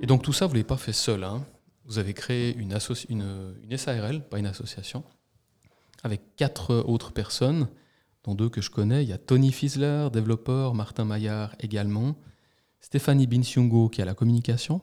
Et 0.00 0.06
donc 0.06 0.22
tout 0.22 0.32
ça, 0.32 0.46
vous 0.46 0.52
ne 0.52 0.56
l'avez 0.56 0.64
pas 0.64 0.78
fait 0.78 0.92
seul. 0.94 1.24
Hein. 1.24 1.44
Vous 1.84 1.98
avez 1.98 2.14
créé 2.14 2.54
une, 2.56 2.78
une, 3.10 3.54
une 3.62 3.76
SARL, 3.76 4.22
pas 4.28 4.38
une 4.38 4.46
association, 4.46 5.04
avec 6.04 6.36
quatre 6.36 6.84
autres 6.86 7.12
personnes, 7.12 7.66
dont 8.22 8.34
deux 8.34 8.48
que 8.48 8.60
je 8.60 8.70
connais. 8.70 9.02
Il 9.02 9.08
y 9.08 9.12
a 9.12 9.18
Tony 9.18 9.50
Fiesler, 9.50 10.08
développeur, 10.12 10.74
Martin 10.74 11.04
Maillard 11.04 11.56
également, 11.58 12.14
Stéphanie 12.80 13.26
Binsiungo 13.26 13.88
qui 13.88 14.02
a 14.02 14.04
la 14.04 14.14
communication, 14.14 14.80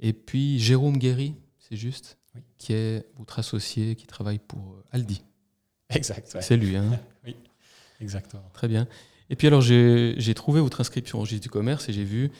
et 0.00 0.12
puis 0.12 0.58
Jérôme 0.58 0.98
Guéry, 0.98 1.34
c'est 1.58 1.76
juste, 1.76 2.18
qui 2.58 2.72
est 2.72 3.06
votre 3.16 3.38
associé 3.38 3.96
qui 3.96 4.06
travaille 4.06 4.38
pour 4.38 4.74
euh, 4.74 4.84
Aldi. 4.92 5.22
Exact. 5.90 6.36
C'est 6.40 6.56
lui. 6.56 6.76
Hein 6.76 7.00
oui, 7.26 7.36
exactement. 8.00 8.44
Très 8.52 8.68
bien. 8.68 8.86
Et 9.30 9.36
puis 9.36 9.46
alors 9.46 9.60
j'ai 9.60 10.34
trouvé 10.34 10.60
votre 10.60 10.80
inscription 10.80 11.18
au 11.18 11.22
registre 11.22 11.42
du 11.42 11.50
commerce 11.50 11.88
et 11.88 11.92
j'ai 11.92 12.04
vu 12.04 12.30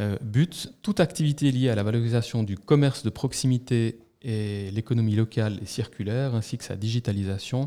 euh, 0.00 0.16
but, 0.22 0.72
toute 0.82 1.00
activité 1.00 1.50
liée 1.50 1.68
à 1.68 1.74
la 1.74 1.82
valorisation 1.82 2.42
du 2.42 2.56
commerce 2.56 3.02
de 3.02 3.10
proximité 3.10 3.98
et 4.22 4.70
l'économie 4.70 5.14
locale 5.14 5.58
et 5.62 5.66
circulaire, 5.66 6.34
ainsi 6.34 6.58
que 6.58 6.64
sa 6.64 6.76
digitalisation, 6.76 7.66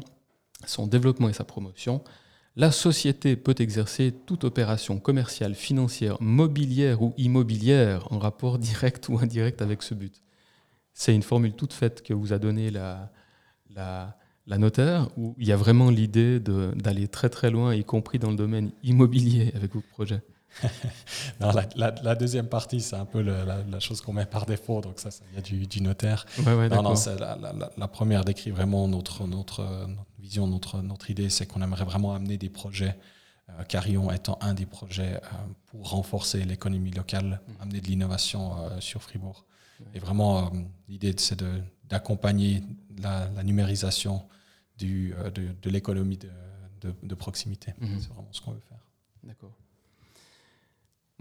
son 0.65 0.87
développement 0.87 1.29
et 1.29 1.33
sa 1.33 1.43
promotion, 1.43 2.03
la 2.57 2.71
société 2.71 3.37
peut 3.37 3.55
exercer 3.59 4.13
toute 4.25 4.43
opération 4.43 4.99
commerciale, 4.99 5.55
financière, 5.55 6.17
mobilière 6.21 7.01
ou 7.01 7.13
immobilière 7.17 8.11
en 8.11 8.19
rapport 8.19 8.59
direct 8.59 9.07
ou 9.07 9.17
indirect 9.17 9.61
avec 9.61 9.83
ce 9.83 9.93
but. 9.93 10.21
C'est 10.93 11.15
une 11.15 11.23
formule 11.23 11.53
toute 11.53 11.71
faite 11.71 12.03
que 12.03 12.13
vous 12.13 12.33
a 12.33 12.39
donnée 12.39 12.69
la, 12.69 13.09
la, 13.69 14.57
notaire, 14.57 15.07
où 15.15 15.33
il 15.37 15.47
y 15.47 15.53
a 15.53 15.55
vraiment 15.55 15.89
l'idée 15.89 16.41
d'aller 16.41 17.07
très 17.07 17.29
très 17.29 17.49
loin, 17.49 17.73
y 17.73 17.85
compris 17.85 18.19
dans 18.19 18.29
le 18.29 18.35
domaine 18.35 18.71
immobilier 18.83 19.53
avec 19.55 19.73
vos 19.73 19.81
projets. 19.81 20.21
non, 21.39 21.51
la, 21.75 22.15
deuxième 22.15 22.47
partie, 22.47 22.81
c'est 22.81 22.95
un 22.95 23.05
peu 23.05 23.21
la, 23.21 23.79
chose 23.79 24.01
qu'on 24.01 24.13
met 24.13 24.25
par 24.25 24.45
défaut, 24.45 24.81
donc 24.81 24.99
ça, 24.99 25.09
il 25.31 25.35
y 25.35 25.39
a 25.39 25.65
du, 25.67 25.81
notaire. 25.81 26.25
non, 26.45 26.83
non, 26.83 26.93
la, 27.77 27.87
première 27.87 28.25
décrit 28.25 28.51
vraiment 28.51 28.87
notre, 28.87 29.27
notre, 29.27 29.87
vision, 30.19 30.47
notre, 30.47 30.81
notre 30.81 31.09
idée, 31.09 31.29
c'est 31.29 31.45
qu'on 31.45 31.61
aimerait 31.61 31.85
vraiment 31.85 32.13
amener 32.13 32.37
des 32.37 32.49
projets, 32.49 32.97
euh, 33.49 33.63
Carillon 33.63 34.11
étant 34.11 34.37
un 34.41 34.53
des 34.53 34.65
projets 34.65 35.15
euh, 35.15 35.27
pour 35.65 35.89
renforcer 35.89 36.43
l'économie 36.45 36.91
locale, 36.91 37.41
mm. 37.47 37.61
amener 37.61 37.81
de 37.81 37.87
l'innovation 37.87 38.57
euh, 38.57 38.79
sur 38.79 39.01
Fribourg. 39.01 39.45
Et 39.95 39.99
vraiment, 39.99 40.45
euh, 40.45 40.49
l'idée, 40.87 41.13
c'est 41.17 41.43
d'accompagner 41.89 42.61
la, 42.99 43.27
numérisation 43.43 44.27
du, 44.77 45.13
de, 45.33 45.55
de 45.59 45.69
l'économie 45.69 46.17
de, 46.17 46.93
de, 47.01 47.15
proximité. 47.15 47.71
Mm-hmm. 47.71 47.99
C'est 47.99 48.09
vraiment 48.09 48.31
ce 48.31 48.41
qu'on 48.41 48.51
veut 48.51 48.59
faire. 48.59 48.85
D'accord. 49.23 49.57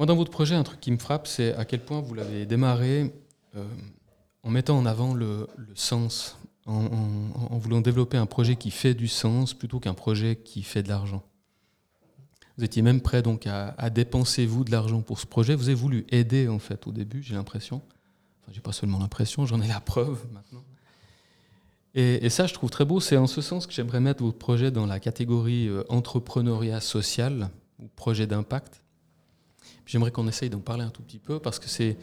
Moi, 0.00 0.07
dans 0.07 0.16
votre 0.16 0.30
projet, 0.30 0.54
un 0.54 0.62
truc 0.62 0.80
qui 0.80 0.90
me 0.90 0.97
frappe, 0.97 1.26
c'est 1.26 1.52
à 1.57 1.66
quel 1.66 1.80
point 1.80 2.00
vous 2.00 2.14
l'avez 2.14 2.47
démarré 2.47 3.12
euh, 3.54 3.66
en 4.42 4.49
mettant 4.49 4.78
en 4.78 4.87
avant 4.87 5.12
le, 5.12 5.47
sens, 5.75 6.38
en, 6.64 7.59
voulant 7.59 7.82
développer 7.82 8.17
un 8.17 8.25
projet 8.25 8.56
qui 8.56 8.71
fait 8.71 8.95
du 8.95 9.08
sens 9.08 9.52
plutôt 9.52 9.78
qu'un 9.78 9.93
projet 9.93 10.36
qui 10.36 10.63
fait 10.63 10.82
de 10.82 10.89
l'argent. 10.89 11.23
Vous 12.56 12.65
étiez 12.65 12.80
même 12.80 13.02
prêt 13.02 13.21
donc 13.21 13.47
à, 13.47 13.91
dépenser 13.91 14.47
vous 14.47 14.65
de 14.65 14.71
l'argent 14.71 15.02
pour 15.02 15.21
ce 15.21 15.26
projet. 15.26 15.54
Vous 15.54 15.69
avez 15.69 15.75
voulu 15.75 16.06
aider 16.08 16.49
en 16.49 16.58
fait 16.58 16.86
au 16.86 16.93
début, 16.93 17.23
j'ai 17.23 17.34
l'impression. 17.34 17.82
Enfin, 18.41 18.52
j'ai 18.52 18.63
pas 18.63 18.73
seulement 18.73 19.00
l'impression, 19.00 19.45
j'en 19.45 19.60
ai 19.60 19.69
la 19.69 19.80
preuve 19.80 20.25
maintenant. 20.32 20.65
Et, 21.95 22.30
ça, 22.30 22.47
je 22.47 22.54
trouve 22.54 22.71
très 22.71 22.86
beau. 22.86 23.00
C'est 23.00 23.19
en 23.19 23.26
ce 23.26 23.43
sens 23.43 23.67
que 23.67 23.75
j'aimerais 23.75 24.00
mettre 24.00 24.25
votre 24.25 24.39
projet 24.39 24.71
dans 24.71 24.86
la 24.86 24.99
catégorie 24.99 25.69
euh, 25.69 25.84
entrepreneuriat 25.91 26.80
social 26.80 27.50
ou 27.78 27.89
projet 27.97 28.26
d'impact. 28.26 28.80
J'aimerais 29.86 30.10
qu'on 30.10 30.28
essaye 30.28 30.50
d'en 30.50 30.60
parler 30.60 30.84
un 30.84 30.90
tout 30.90 31.02
petit 31.02 31.19
peu 31.19 31.40
parce 31.40 31.58
que 31.58 31.69
c'est 31.69 31.97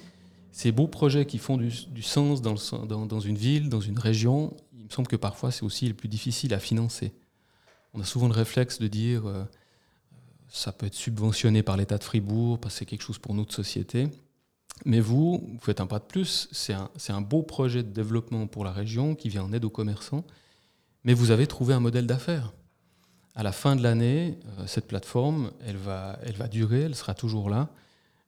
ces 0.51 0.71
beaux 0.71 0.87
projets 0.87 1.25
qui 1.25 1.37
font 1.37 1.57
du, 1.57 1.71
sens 2.01 2.41
dans, 2.41 3.19
une 3.19 3.37
ville, 3.37 3.69
dans 3.69 3.79
une 3.79 3.99
région, 3.99 4.55
il 4.75 4.85
me 4.85 4.89
semble 4.89 5.07
que 5.07 5.15
parfois 5.15 5.51
c'est 5.51 5.63
aussi 5.63 5.87
le 5.87 5.93
plus 5.93 6.07
difficile 6.07 6.53
à 6.53 6.59
financer. 6.59 7.13
On 7.93 8.01
a 8.01 8.03
souvent 8.03 8.27
le 8.27 8.33
réflexe 8.33 8.79
de 8.79 8.87
dire 8.87 9.27
euh, 9.27 9.43
ça 10.49 10.71
peut 10.71 10.85
être 10.85 10.95
subventionné 10.95 11.63
par 11.63 11.77
l'État 11.77 11.97
de 11.97 12.03
Fribourg 12.03 12.59
parce 12.59 12.73
que 12.73 12.79
c'est 12.79 12.85
quelque 12.85 13.03
chose 13.03 13.19
pour 13.19 13.33
notre 13.33 13.53
société. 13.53 14.07
Mais 14.85 14.99
vous, 14.99 15.43
vous 15.47 15.59
faites 15.59 15.81
un 15.81 15.87
pas 15.87 15.99
de 15.99 16.05
plus, 16.05 16.47
c'est 16.51 16.73
un, 16.73 17.21
beau 17.21 17.41
projet 17.43 17.83
de 17.83 17.89
développement 17.89 18.47
pour 18.47 18.63
la 18.63 18.71
région 18.71 19.15
qui 19.15 19.29
vient 19.29 19.43
en 19.43 19.53
aide 19.53 19.65
aux 19.65 19.69
commerçants, 19.69 20.23
mais 21.03 21.13
vous 21.13 21.31
avez 21.31 21.47
trouvé 21.47 21.73
un 21.73 21.79
modèle 21.79 22.07
d'affaires 22.07 22.53
à 23.38 23.43
la 23.43 23.52
fin 23.52 23.76
de 23.76 23.84
l'année, 23.84 24.39
euh, 24.58 24.65
cette 24.65 24.88
plateforme, 24.88 25.52
elle 25.63 25.78
va, 25.78 26.17
elle 26.23 26.34
va 26.34 26.47
durer, 26.47 26.82
elle 26.82 26.95
sera 26.95 27.13
toujours 27.13 27.52
là. 27.52 27.69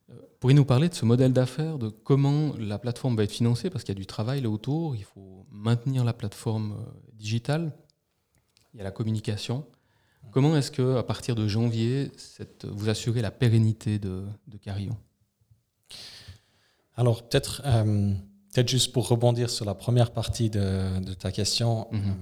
Euh, 0.08 0.14
pourriez 0.38 0.54
nous 0.54 0.64
parler 0.64 0.88
de 0.88 0.94
ce 0.94 1.04
modèle 1.04 1.32
d'affaires, 1.32 1.78
de 1.78 1.88
comment 1.88 2.54
la 2.56 2.78
plateforme 2.78 3.16
va 3.16 3.24
être 3.24 3.32
financée? 3.32 3.70
Parce 3.70 3.82
qu'il 3.82 3.92
y 3.92 3.98
a 3.98 4.00
du 4.00 4.06
travail 4.06 4.40
là 4.40 4.48
autour, 4.48 4.94
il 4.94 5.02
faut 5.02 5.46
maintenir 5.50 6.04
la 6.04 6.12
plateforme 6.12 6.74
euh, 6.74 6.92
digitale, 7.14 7.72
il 8.72 8.78
y 8.78 8.80
a 8.82 8.84
la 8.84 8.92
communication. 8.92 9.66
Comment 10.30 10.56
est-ce 10.56 10.70
que, 10.70 10.96
à 10.96 11.02
partir 11.02 11.34
de 11.34 11.48
janvier, 11.48 12.12
cette, 12.16 12.64
vous 12.66 12.88
assurez 12.88 13.20
la 13.20 13.32
pérennité 13.32 13.98
de, 13.98 14.22
de 14.46 14.58
Carillon? 14.58 14.96
Alors, 16.94 17.26
peut-être 17.26 17.62
peut 18.54 18.64
juste 18.64 18.92
pour 18.92 19.08
rebondir 19.08 19.50
sur 19.50 19.64
la 19.64 19.74
première 19.74 20.12
partie 20.12 20.50
de, 20.50 21.00
de 21.00 21.14
ta 21.14 21.32
question, 21.32 21.88
mhm. 21.90 22.14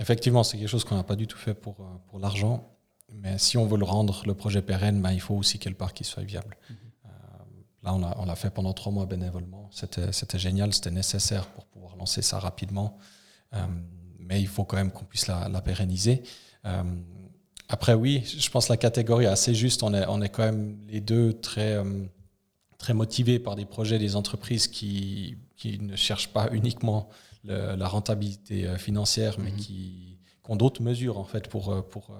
Effectivement, 0.00 0.42
c'est 0.42 0.58
quelque 0.58 0.68
chose 0.68 0.84
qu'on 0.84 0.96
n'a 0.96 1.04
pas 1.04 1.16
du 1.16 1.26
tout 1.26 1.38
fait 1.38 1.54
pour, 1.54 1.80
euh, 1.80 1.84
pour 2.08 2.18
l'argent. 2.18 2.68
Mais 3.12 3.38
si 3.38 3.56
on 3.56 3.66
veut 3.66 3.78
le 3.78 3.84
rendre, 3.84 4.22
le 4.26 4.34
projet 4.34 4.62
pérenne, 4.62 5.00
ben, 5.00 5.12
il 5.12 5.20
faut 5.20 5.34
aussi 5.34 5.58
quelque 5.58 5.78
part 5.78 5.94
qu'il 5.94 6.06
soit 6.06 6.22
viable. 6.22 6.56
Mhm. 6.68 6.76
Euh, 7.06 7.08
là, 7.82 8.14
on 8.18 8.24
l'a 8.26 8.36
fait 8.36 8.50
pendant 8.50 8.72
trois 8.72 8.92
mois 8.92 9.06
bénévolement. 9.06 9.70
C'était 9.72 10.38
génial, 10.38 10.74
c'était 10.74 10.90
nécessaire 10.90 11.46
pour 11.46 11.64
pouvoir 11.66 11.96
lancer 11.96 12.20
ça 12.20 12.38
rapidement. 12.38 12.98
Euh, 13.54 13.58
mais 14.18 14.40
il 14.40 14.48
faut 14.48 14.64
quand 14.64 14.76
même 14.76 14.90
qu'on 14.90 15.04
puisse 15.04 15.28
la, 15.28 15.48
la 15.48 15.60
pérenniser. 15.60 16.22
après, 17.68 17.94
oui, 17.94 18.24
je 18.26 18.50
pense 18.50 18.66
que 18.66 18.72
la 18.72 18.76
catégorie 18.76 19.24
est 19.24 19.28
assez 19.28 19.54
juste. 19.54 19.84
On 19.84 19.94
est, 19.94 20.04
on 20.08 20.20
est 20.20 20.28
quand 20.28 20.42
même 20.42 20.78
les 20.88 21.00
deux 21.00 21.32
très, 21.32 21.80
très 22.76 22.92
motivés 22.92 23.38
par 23.38 23.54
des 23.54 23.64
projets, 23.64 24.00
des 24.00 24.16
entreprises 24.16 24.66
qui, 24.66 25.36
qui 25.56 25.78
ne 25.78 25.94
cherchent 25.94 26.32
pas 26.32 26.48
uniquement 26.52 27.08
la 27.52 27.88
rentabilité 27.88 28.66
euh, 28.66 28.76
financière, 28.76 29.38
mais 29.38 29.50
mhm. 29.50 29.56
qui, 29.56 30.18
ont 30.48 30.54
d'autres 30.54 30.80
mesures 30.80 31.18
en 31.18 31.24
fait 31.24 31.48
pour, 31.48 31.72
euh, 31.72 31.82
pour, 31.82 32.10
euh, 32.10 32.14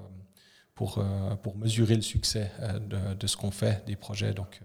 pour, 0.75 1.05
pour 1.43 1.57
mesurer 1.57 1.95
le 1.95 2.03
succès 2.03 2.51
de, 2.81 3.15
de 3.15 3.27
ce 3.29 3.37
qu'on 3.37 3.53
fait, 3.53 3.87
des 3.87 3.95
projets. 3.95 4.35
Donc, 4.35 4.61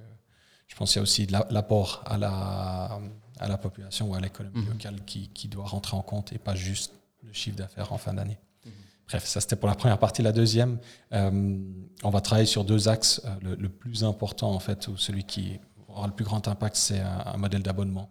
je 0.67 0.75
pense 0.75 0.91
qu'il 0.91 0.97
y 0.97 0.99
a 0.99 1.03
aussi 1.03 1.27
l'apport 1.27 2.03
à 2.07 2.17
la, 2.17 2.99
à 3.39 3.47
la 3.47 3.57
population 3.59 4.09
ou 4.09 4.15
à 4.15 4.19
l'économie 4.19 4.61
mhm. 4.61 4.69
locale 4.69 5.05
qui, 5.05 5.29
qui, 5.29 5.47
doit 5.47 5.67
rentrer 5.67 5.95
en 5.95 6.01
compte 6.01 6.33
et 6.33 6.39
pas 6.39 6.55
juste 6.55 6.93
le 7.23 7.31
chiffre 7.33 7.55
d'affaires 7.55 7.93
en 7.93 7.99
fin 7.99 8.15
d'année. 8.15 8.39
Mhm. 8.65 8.71
Bref, 9.07 9.25
ça 9.25 9.41
c'était 9.41 9.55
pour 9.55 9.69
la 9.69 9.75
première 9.75 9.99
partie. 9.99 10.23
La 10.23 10.31
deuxième, 10.31 10.79
on 11.11 12.09
va 12.09 12.21
travailler 12.21 12.47
sur 12.47 12.63
deux 12.63 12.87
axes. 12.87 13.21
Le, 13.41 13.69
plus 13.69 14.03
important, 14.03 14.51
en 14.51 14.59
fait, 14.59 14.87
ou 14.87 14.97
celui 14.97 15.23
qui 15.23 15.59
aura 15.87 16.07
le 16.07 16.13
plus 16.13 16.25
grand 16.25 16.47
impact, 16.47 16.75
c'est 16.75 16.99
un, 16.99 17.37
modèle 17.37 17.61
d'abonnement 17.61 18.09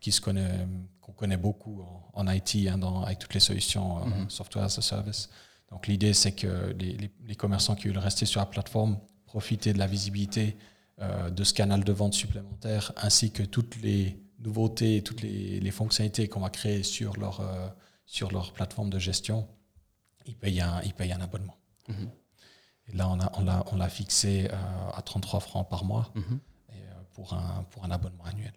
qui 0.00 0.12
se 0.12 0.20
connaît, 0.20 0.66
connaît 1.22 1.36
beaucoup 1.36 1.84
en, 2.14 2.26
IT, 2.26 2.66
hein, 2.68 2.78
dans, 2.78 3.04
avec 3.04 3.20
toutes 3.20 3.34
les 3.34 3.46
solutions 3.50 3.98
euh, 3.98 4.04
mhm. 4.06 4.30
software 4.30 4.64
as 4.64 4.76
a 4.78 4.82
service. 4.82 5.30
Donc 5.70 5.86
l'idée, 5.86 6.14
c'est 6.14 6.32
que 6.32 6.74
les, 6.80 7.12
les, 7.24 7.36
commerçants 7.36 7.76
qui 7.76 7.86
veulent 7.86 7.98
rester 7.98 8.26
sur 8.26 8.40
la 8.40 8.46
plateforme, 8.46 8.98
profiter 9.24 9.72
de 9.72 9.78
la 9.78 9.86
visibilité 9.86 10.56
euh, 11.00 11.30
de 11.30 11.44
ce 11.44 11.54
canal 11.54 11.84
de 11.84 11.92
vente 11.92 12.14
supplémentaire, 12.14 12.90
ainsi 12.96 13.30
que 13.30 13.44
toutes 13.44 13.76
les 13.76 14.20
nouveautés 14.40 14.96
et 14.96 15.02
toutes 15.02 15.22
les, 15.22 15.60
les 15.60 15.70
fonctionnalités 15.70 16.26
qu'on 16.26 16.40
va 16.40 16.50
créer 16.50 16.82
sur 16.82 17.16
leur, 17.16 17.38
euh, 17.38 17.68
sur 18.04 18.32
leur 18.32 18.52
plateforme 18.52 18.90
de 18.90 18.98
gestion, 18.98 19.46
ils 20.26 20.36
payent 20.36 20.60
un, 20.60 20.82
ils 20.82 20.92
payent 20.92 21.12
un 21.12 21.20
abonnement. 21.20 21.56
Mhm. 21.86 22.10
Et 22.88 22.96
là, 22.96 23.08
on 23.08 23.14
l'a 23.14 23.30
on 23.38 23.46
a, 23.46 23.64
on 23.70 23.76
l'a 23.76 23.88
fixé 23.88 24.48
à 24.98 25.00
33 25.02 25.38
francs 25.38 25.68
par 25.70 25.84
mois 25.84 26.10
mhm. 26.16 26.40
et, 26.70 26.82
pour, 27.12 27.32
un, 27.32 27.64
pour 27.70 27.84
un 27.84 27.92
abonnement 27.92 28.24
annuel. 28.24 28.54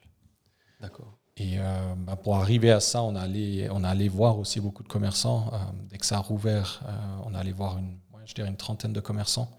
D'accord. 0.81 1.19
Et 1.37 1.59
euh, 1.59 1.95
bah, 1.97 2.15
pour 2.15 2.37
arriver 2.37 2.71
à 2.71 2.79
ça, 2.79 3.03
on 3.03 3.15
allait, 3.15 3.67
on 3.69 3.83
allait 3.83 4.07
voir 4.07 4.39
aussi 4.39 4.61
beaucoup 4.61 4.83
de 4.83 4.87
commerçants. 4.87 5.51
Euh, 5.53 5.57
dès 5.89 5.97
que 5.97 6.05
ça 6.05 6.17
a 6.17 6.19
rouvert, 6.19 6.81
euh, 6.87 7.17
on 7.25 7.33
allait 7.33 7.51
voir 7.51 7.77
une, 7.77 7.99
trentaine 8.57 8.93
de 8.93 8.99
commerçants 9.01 9.51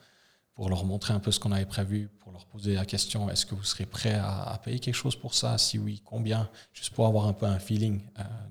pour 0.54 0.68
leur 0.70 0.84
montrer 0.84 1.14
un 1.14 1.20
peu 1.20 1.30
ce 1.30 1.38
qu'on 1.38 1.52
avait 1.52 1.66
prévu, 1.66 2.08
pour 2.18 2.32
leur 2.32 2.46
poser 2.46 2.74
la 2.74 2.84
question 2.84 3.30
est-ce 3.30 3.46
que 3.46 3.54
vous 3.54 3.62
serez 3.62 3.86
prêt 3.86 4.14
à, 4.14 4.58
payer 4.64 4.80
quelque 4.80 4.94
chose 4.94 5.14
pour 5.14 5.34
ça? 5.34 5.56
Si 5.56 5.78
oui, 5.78 6.02
combien? 6.04 6.48
Juste 6.72 6.92
pour 6.92 7.06
avoir 7.06 7.26
un 7.26 7.32
peu 7.32 7.46
un 7.46 7.60
feeling 7.60 8.00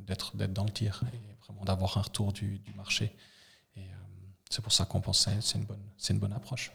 d'être 0.07 0.37
d'être 0.37 0.53
dans 0.53 0.63
le 0.63 0.69
tir 0.69 1.01
et 1.13 1.35
vraiment 1.43 1.65
d'avoir 1.65 1.97
un 1.97 2.01
retour 2.01 2.31
du, 2.31 2.61
marché. 2.77 3.13
C'est 4.49 4.61
pour 4.61 4.71
ça 4.71 4.85
qu'on 4.85 5.01
pense 5.01 5.25
que 5.25 5.31
c'est 5.41 5.59
bonne, 5.65 5.81
une 6.09 6.19
bonne 6.19 6.33
approche. 6.33 6.71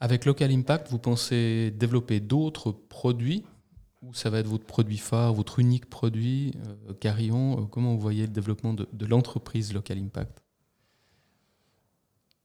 Avec 0.00 0.24
Local 0.24 0.50
Impact, 0.50 0.88
vous 0.88 0.98
pensez 0.98 1.70
développer 1.70 2.18
d'autres 2.18 2.72
produits 2.72 3.44
ou 4.02 4.14
ça 4.14 4.30
va 4.30 4.38
être 4.38 4.46
votre 4.46 4.64
produit 4.64 4.98
phare, 4.98 5.32
votre 5.32 5.58
unique 5.58 5.88
produit 5.90 6.54
euh, 6.88 6.94
Carillon 6.94 7.66
Comment 7.66 7.94
vous 7.94 8.00
voyez 8.00 8.22
le 8.22 8.32
développement 8.32 8.72
de, 8.72 8.88
de 8.92 9.06
l'entreprise 9.06 9.72
Local 9.72 9.98
Impact? 9.98 10.42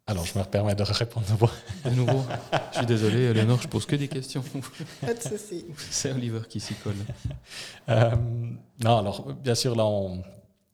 Alors, 0.07 0.23
je 0.23 0.37
me 0.37 0.43
permets 0.43 0.75
de 0.75 0.83
répondre 0.83 1.25
de 1.83 1.89
nouveau. 1.89 2.23
je 2.71 2.77
suis 2.77 2.85
désolé, 2.85 3.33
Léonore, 3.33 3.59
je 3.59 3.67
pose 3.67 3.87
que 3.87 3.95
des 3.95 4.07
questions. 4.07 4.43
Pas 5.01 5.15
de 5.15 5.19
souci. 5.19 5.65
C'est 5.77 6.11
Oliver 6.11 6.41
qui 6.47 6.59
s'y 6.59 6.75
colle. 6.75 6.93
Euh, 7.89 8.15
non, 8.83 8.99
alors, 8.99 9.33
bien 9.33 9.55
sûr, 9.55 9.75
là, 9.75 9.83
on, 9.83 10.21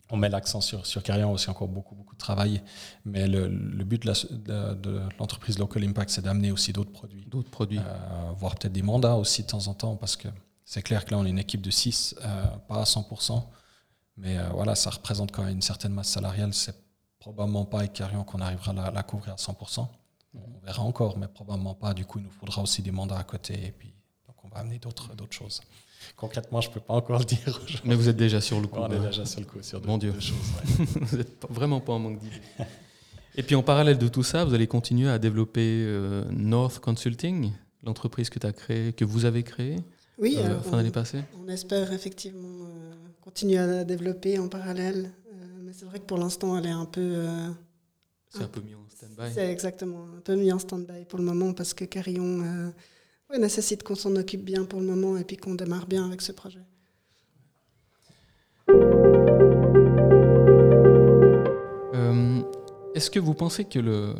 on 0.09 0.17
met 0.17 0.27
l'accent 0.27 0.59
sur, 0.59 0.85
sur 0.85 1.01
Carillon, 1.01 1.31
aussi 1.31 1.49
encore 1.49 1.69
beaucoup, 1.69 1.95
beaucoup 1.95 2.13
de 2.13 2.19
travail. 2.19 2.61
Mais 3.05 3.25
le, 3.25 3.47
le 3.47 3.83
but 3.85 4.05
de 4.05 5.01
l'entreprise 5.17 5.57
Local 5.57 5.85
Impact, 5.85 6.09
c'est 6.09 6.23
d'amener 6.23 6.51
aussi 6.51 6.73
d'autres 6.73 6.91
produits. 6.91 7.25
D'autres 7.29 7.51
produits. 7.51 7.79
Euh, 7.79 8.31
voire 8.37 8.55
peut-être 8.55 8.73
des 8.73 8.81
mandats 8.81 9.15
aussi 9.15 9.43
de 9.43 9.47
temps 9.47 9.65
en 9.67 9.73
temps, 9.73 9.95
parce 9.95 10.17
que 10.17 10.27
c'est 10.71 10.81
clair 10.81 11.03
que 11.03 11.11
là, 11.11 11.17
on 11.17 11.25
est 11.25 11.29
une 11.29 11.37
équipe 11.37 11.59
de 11.59 11.69
6, 11.69 12.15
euh, 12.23 12.45
pas 12.69 12.79
à 12.79 12.83
100%. 12.85 13.43
Mais 14.15 14.37
voilà, 14.53 14.73
ça 14.73 14.89
représente 14.89 15.33
quand 15.33 15.43
même 15.43 15.55
une 15.55 15.61
certaine 15.61 15.91
masse 15.91 16.07
salariale. 16.07 16.53
C'est 16.53 16.75
probablement 17.19 17.65
pas 17.65 17.79
avec 17.79 17.91
Carillon 17.91 18.23
qu'on 18.23 18.39
arrivera 18.39 18.71
à 18.71 18.89
la, 18.89 19.03
couvrir 19.03 19.33
à 19.33 19.35
100%. 19.35 19.85
On 20.33 20.65
verra 20.65 20.83
encore, 20.83 21.17
mais 21.17 21.27
probablement 21.27 21.75
pas. 21.75 21.93
Du 21.93 22.05
coup, 22.05 22.19
il 22.19 22.23
nous 22.23 22.31
faudra 22.31 22.61
aussi 22.61 22.81
des 22.81 22.91
mandats 22.91 23.17
à 23.17 23.25
côté. 23.25 23.53
Et 23.53 23.71
puis, 23.73 23.93
donc, 24.25 24.37
on 24.45 24.47
va 24.47 24.61
amener 24.61 24.79
d'autres 24.79 25.11
choses. 25.31 25.59
Concrètement, 26.15 26.61
je 26.61 26.69
ne 26.69 26.75
peux 26.75 26.79
pas 26.79 26.93
encore 26.93 27.19
le 27.19 27.25
dire. 27.25 27.61
Mais 27.83 27.95
vous 27.95 28.07
êtes 28.07 28.15
déjà 28.15 28.39
sur 28.39 28.61
le 28.61 28.67
coup. 28.67 28.79
On 28.79 28.89
est 28.93 29.07
déjà 29.07 29.25
sur 29.25 29.41
le 29.41 29.47
coup, 29.47 29.61
sur 29.61 29.85
Mon 29.85 29.97
Dieu. 29.97 30.13
choses. 30.21 30.37
vous 31.01 31.17
n'êtes 31.17 31.45
vraiment 31.49 31.81
pas 31.81 31.91
en 31.91 31.99
manque 31.99 32.19
d'idées. 32.19 32.41
Et 33.35 33.43
puis, 33.43 33.55
en 33.55 33.63
parallèle 33.63 33.97
de 33.97 34.07
tout 34.07 34.23
ça, 34.23 34.45
vous 34.45 34.53
allez 34.53 34.67
continuer 34.67 35.09
à 35.09 35.19
développer 35.19 35.83
euh, 35.85 36.23
North 36.31 36.79
Consulting, 36.79 37.51
l'entreprise 37.83 38.29
que, 38.29 38.39
as 38.47 38.53
que 38.53 39.03
vous 39.03 39.25
avez 39.25 39.43
créée 39.43 39.83
oui, 40.21 40.37
euh, 40.37 40.61
fin 40.61 40.77
d'année 40.77 40.91
passée. 40.91 41.23
On 41.43 41.47
espère 41.49 41.91
effectivement 41.91 42.65
euh, 42.65 42.93
continuer 43.19 43.57
à 43.57 43.83
développer 43.83 44.39
en 44.39 44.47
parallèle 44.47 45.11
c'est 45.73 45.85
vrai 45.85 45.99
que 45.99 46.05
pour 46.05 46.17
l'instant, 46.17 46.57
elle 46.57 46.65
est 46.65 46.69
un 46.69 46.85
peu. 46.85 47.01
Euh, 47.01 47.49
c'est 48.29 48.43
un, 48.43 48.47
peu 48.47 48.61
mis 48.61 48.75
en 48.75 48.87
stand-by. 48.89 49.33
C'est 49.33 49.51
exactement, 49.51 50.05
un 50.17 50.21
peu 50.21 50.35
mis 50.35 50.51
en 50.51 50.59
stand-by 50.59 51.05
pour 51.05 51.19
le 51.19 51.25
moment 51.25 51.53
parce 51.53 51.73
que 51.73 51.85
Carillon 51.85 52.43
euh, 52.43 53.37
nécessite 53.37 53.83
qu'on 53.83 53.95
s'en 53.95 54.15
occupe 54.15 54.43
bien 54.43 54.65
pour 54.65 54.79
le 54.79 54.85
moment 54.85 55.17
et 55.17 55.23
puis 55.23 55.37
qu'on 55.37 55.55
démarre 55.55 55.87
bien 55.87 56.05
avec 56.05 56.21
ce 56.21 56.31
projet. 56.31 56.61
Euh, 61.93 62.41
est-ce 62.95 63.09
que 63.09 63.19
vous 63.19 63.33
pensez 63.33 63.65
que 63.65 63.79
le, 63.79 64.15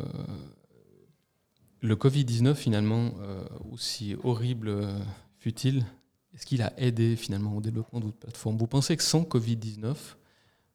le 1.80 1.94
Covid-19, 1.94 2.54
finalement, 2.54 3.12
aussi 3.70 4.16
horrible 4.24 4.88
fut-il, 5.42 5.84
est-ce 6.34 6.46
qu'il 6.46 6.62
a 6.62 6.72
aidé 6.78 7.16
finalement 7.16 7.56
au 7.56 7.60
développement 7.60 7.98
de 7.98 8.06
votre 8.06 8.18
plateforme 8.18 8.56
Vous 8.56 8.68
pensez 8.68 8.96
que 8.96 9.02
sans 9.02 9.22
Covid-19, 9.22 9.96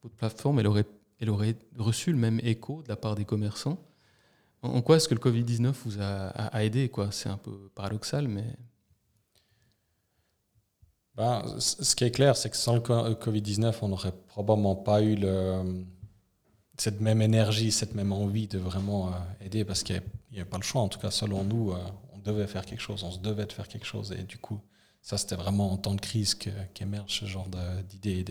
votre 0.04 0.16
plateforme, 0.16 0.60
elle 0.60 0.68
aurait, 0.68 0.86
elle 1.20 1.30
aurait 1.30 1.56
reçu 1.78 2.12
le 2.12 2.18
même 2.18 2.42
écho 2.44 2.84
de 2.84 2.90
la 2.90 2.98
part 2.98 3.16
des 3.16 3.24
commerçants? 3.24 3.80
En, 4.62 4.82
quoi 4.82 4.98
est-ce 4.98 5.08
que 5.08 5.16
le 5.16 5.22
Covid-19 5.22 5.72
vous 5.86 6.02
a, 6.02 6.64
aidé 6.64 6.92
C'est 7.12 7.30
un 7.30 7.38
peu 7.38 7.72
paradoxal, 7.76 8.28
mais... 8.28 8.46
Ben, 11.16 11.44
ce 11.60 11.96
qui 11.96 12.04
est 12.04 12.12
clair, 12.12 12.36
c'est 12.36 12.50
que 12.50 12.58
sans 12.58 12.76
le 12.76 12.82
Covid-19, 12.82 13.74
on 13.82 13.88
n'aurait 13.88 14.14
probablement 14.28 14.76
pas 14.76 15.02
eu 15.02 15.18
cette 16.78 17.00
même 17.00 17.22
énergie, 17.22 17.72
cette 17.72 17.96
même 17.96 18.12
envie 18.12 18.48
de 18.48 18.60
vraiment 18.60 19.08
euh, 19.08 19.46
aider, 19.46 19.66
parce 19.66 19.82
qu'il 19.82 20.00
n'y 20.32 20.40
avait, 20.40 20.50
pas 20.50 20.58
le 20.58 20.64
choix. 20.64 20.82
En 20.82 20.90
tout 20.90 21.00
cas, 21.00 21.10
selon 21.10 21.44
nous, 21.44 21.72
euh, 21.72 21.78
devait 22.28 22.48
faire 22.48 22.66
quelque 22.66 22.82
chose, 22.82 23.04
on 23.04 23.12
se 23.12 23.20
devait 23.20 23.46
de 23.46 23.54
faire 23.54 23.68
quelque 23.68 23.86
chose. 23.86 24.12
Et 24.18 24.24
du 24.24 24.38
coup, 24.38 24.60
ça, 25.02 25.18
c'était 25.18 25.36
vraiment 25.36 25.72
en 25.72 25.78
temps 25.78 25.96
de 25.96 26.02
crise 26.02 26.36
qu'émerge 26.36 27.20
ce 27.20 27.26
genre 27.26 27.48
d'idées 27.90 28.26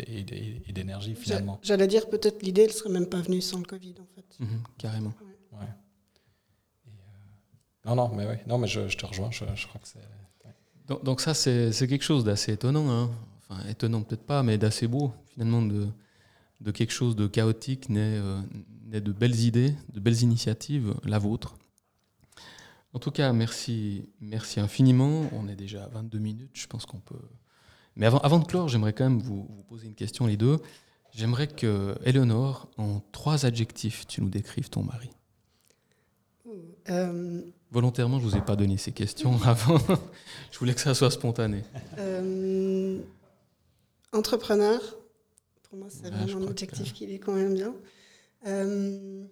et 0.69 0.73
d'énergie 0.73 1.15
finalement. 1.15 1.59
J'allais 1.63 1.87
dire 1.87 2.09
peut-être 2.09 2.43
l'idée, 2.43 2.63
elle 2.63 2.73
serait 2.73 2.91
même 2.91 3.07
pas 3.07 3.21
venue 3.21 3.41
sans 3.41 3.59
le 3.59 3.65
Covid 3.65 3.95
en 4.01 4.07
fait. 4.15 4.41
Mhm, 4.41 4.63
carrément. 4.79 5.15
Ouais. 5.53 5.59
Euh, 6.87 6.91
non, 7.87 7.97
non, 7.97 8.15
mais 8.15 8.27
oui, 8.27 8.35
non, 8.47 8.59
mais 8.59 8.69
je, 8.69 8.95
te 8.95 9.07
rejoins. 9.07 9.31
Je, 9.31 9.67
crois 9.67 9.81
que 9.81 9.89
c'est. 9.89 10.01
Donc, 10.87 11.03
donc, 11.03 11.21
ça, 11.21 11.35
c'est 11.35 11.73
quelque 11.89 12.05
chose 12.05 12.25
d'assez 12.25 12.53
étonnant. 12.53 12.91
Hein. 12.91 13.11
Enfin, 13.49 13.67
étonnant 13.69 14.03
peut-être 14.03 14.25
pas, 14.27 14.43
mais 14.43 14.59
d'assez 14.59 14.87
beau 14.87 15.13
finalement 15.33 15.63
de, 15.63 15.89
de 16.61 16.71
quelque 16.71 16.93
chose 16.93 17.17
de 17.17 17.27
chaotique 17.27 17.89
naît, 17.89 18.19
euh, 18.19 18.41
naît 18.87 19.01
de 19.01 19.13
belles 19.13 19.41
idées, 19.41 19.75
de 19.93 20.01
belles 20.01 20.23
initiatives, 20.23 20.95
la 21.05 21.19
vôtre. 21.19 21.57
En 22.97 22.99
tout 22.99 23.11
cas, 23.11 23.31
merci, 23.35 24.09
merci 24.23 24.59
infiniment. 24.59 25.29
On 25.33 25.49
est 25.49 25.55
déjà 25.55 25.85
à 25.85 25.89
22 25.89 26.19
minutes, 26.19 26.53
je 26.55 26.67
pense 26.67 26.87
qu'on 26.87 26.99
peut. 26.99 27.21
Mais 27.95 28.07
avant, 28.07 28.21
avant 28.21 28.39
de 28.39 28.47
clore, 28.47 28.69
j'aimerais 28.69 28.95
quand 28.95 29.05
même 29.05 29.19
vous, 29.19 29.47
poser 29.69 29.87
une 29.87 29.95
question, 29.95 30.27
les 30.27 30.39
deux. 30.39 30.61
J'aimerais 31.13 31.47
que, 31.47 31.95
Eleonore, 32.07 32.71
en 32.79 33.01
trois 33.13 33.45
adjectifs, 33.45 34.07
tu 34.07 34.23
nous 34.23 34.31
décrives 34.31 34.71
ton 34.71 34.83
mari. 34.83 35.11
Euh, 36.89 37.43
Volontairement, 37.71 38.19
je 38.19 38.25
ne 38.25 38.31
vous 38.31 38.37
ai 38.39 38.41
pas 38.41 38.57
donné 38.57 38.79
ces 38.79 38.93
questions 38.93 39.43
avant. 39.45 39.79
je 40.51 40.59
voulais 40.59 40.73
que 40.73 40.81
ça 40.81 40.95
soit 40.95 41.11
spontané. 41.11 41.65
Euh, 41.99 42.99
entrepreneur, 44.15 44.81
pour 45.65 45.79
moi, 45.79 45.89
c'est 45.91 46.09
vraiment 46.09 46.47
un 46.47 46.51
adjectif 46.51 46.95
qui 46.95 47.05
est 47.13 47.19
quand 47.19 47.35
même 47.35 47.53
bien. 47.53 47.75
Euh, 48.47 49.27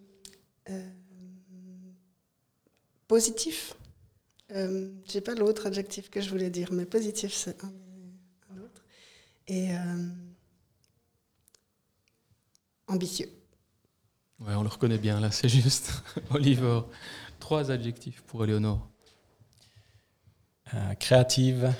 positif. 3.09 3.75
Euh, 4.53 4.91
J'ai 5.07 5.21
pas 5.21 5.35
l'autre 5.35 5.67
adjectif 5.67 6.11
que 6.11 6.21
je 6.21 6.31
voulais 6.31 6.51
dire, 6.51 6.73
mais 6.73 6.87
positif, 6.87 7.33
c'est 7.33 7.65
un, 7.65 7.73
autre. 8.63 8.85
Et 9.49 9.75
euh, 9.75 10.09
ambitieux. 12.87 13.31
Ouais, 14.41 14.55
on 14.55 14.63
le 14.63 14.69
reconnaît 14.69 14.99
bien 14.99 15.21
là, 15.21 15.31
c'est 15.31 15.49
juste. 15.49 16.03
Oliver, 16.31 16.83
trois 17.41 17.71
adjectifs 17.71 18.23
pour 18.23 18.45
Eleonore. 18.45 18.89
Euh, 20.73 20.95
créative, 20.95 21.73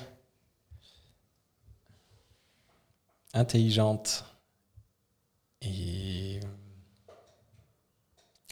intelligente 3.33 4.23
et, 5.61 6.39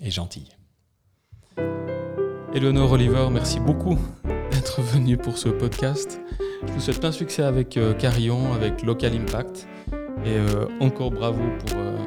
et 0.02 0.12
gentille. 0.12 0.50
Eleonore 2.56 2.92
Oliver, 2.92 3.30
merci 3.32 3.60
beaucoup 3.60 3.98
d'être 4.52 4.82
venu 4.82 5.18
pour 5.18 5.40
ce 5.40 5.50
podcast. 5.50 6.22
Je 6.68 6.72
vous 6.72 6.80
souhaite 6.80 7.00
plein 7.00 7.12
succès 7.12 7.42
avec 7.42 7.78
euh, 7.78 7.94
Carillon, 7.96 8.54
avec 8.54 8.84
Local 8.84 9.14
Impact. 9.16 9.68
Et 10.24 10.38
euh, 10.38 10.68
encore 10.80 11.10
bravo 11.10 11.42
pour, 11.66 11.78
euh, 11.80 11.98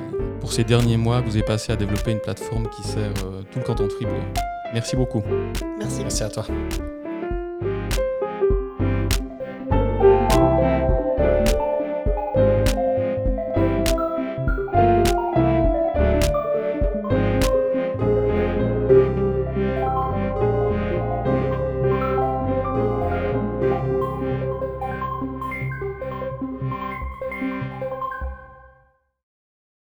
pour 0.41 0.53
ces 0.53 0.63
derniers 0.63 0.97
mois 0.99 1.21
que 1.21 1.27
vous 1.27 1.37
avez 1.37 1.45
passé 1.45 1.73
à 1.73 1.77
développer 1.77 2.13
une 2.13 2.21
plateforme 2.21 2.69
qui 2.69 2.85
sert 2.85 3.13
tout 3.51 3.59
le 3.59 3.65
canton 3.65 3.85
de 3.85 3.93
Fribourg. 3.93 4.15
Merci 4.73 4.95
beaucoup. 4.95 5.23
Merci. 5.81 6.03
Merci 6.03 6.23
à 6.23 6.29
toi. 6.29 6.47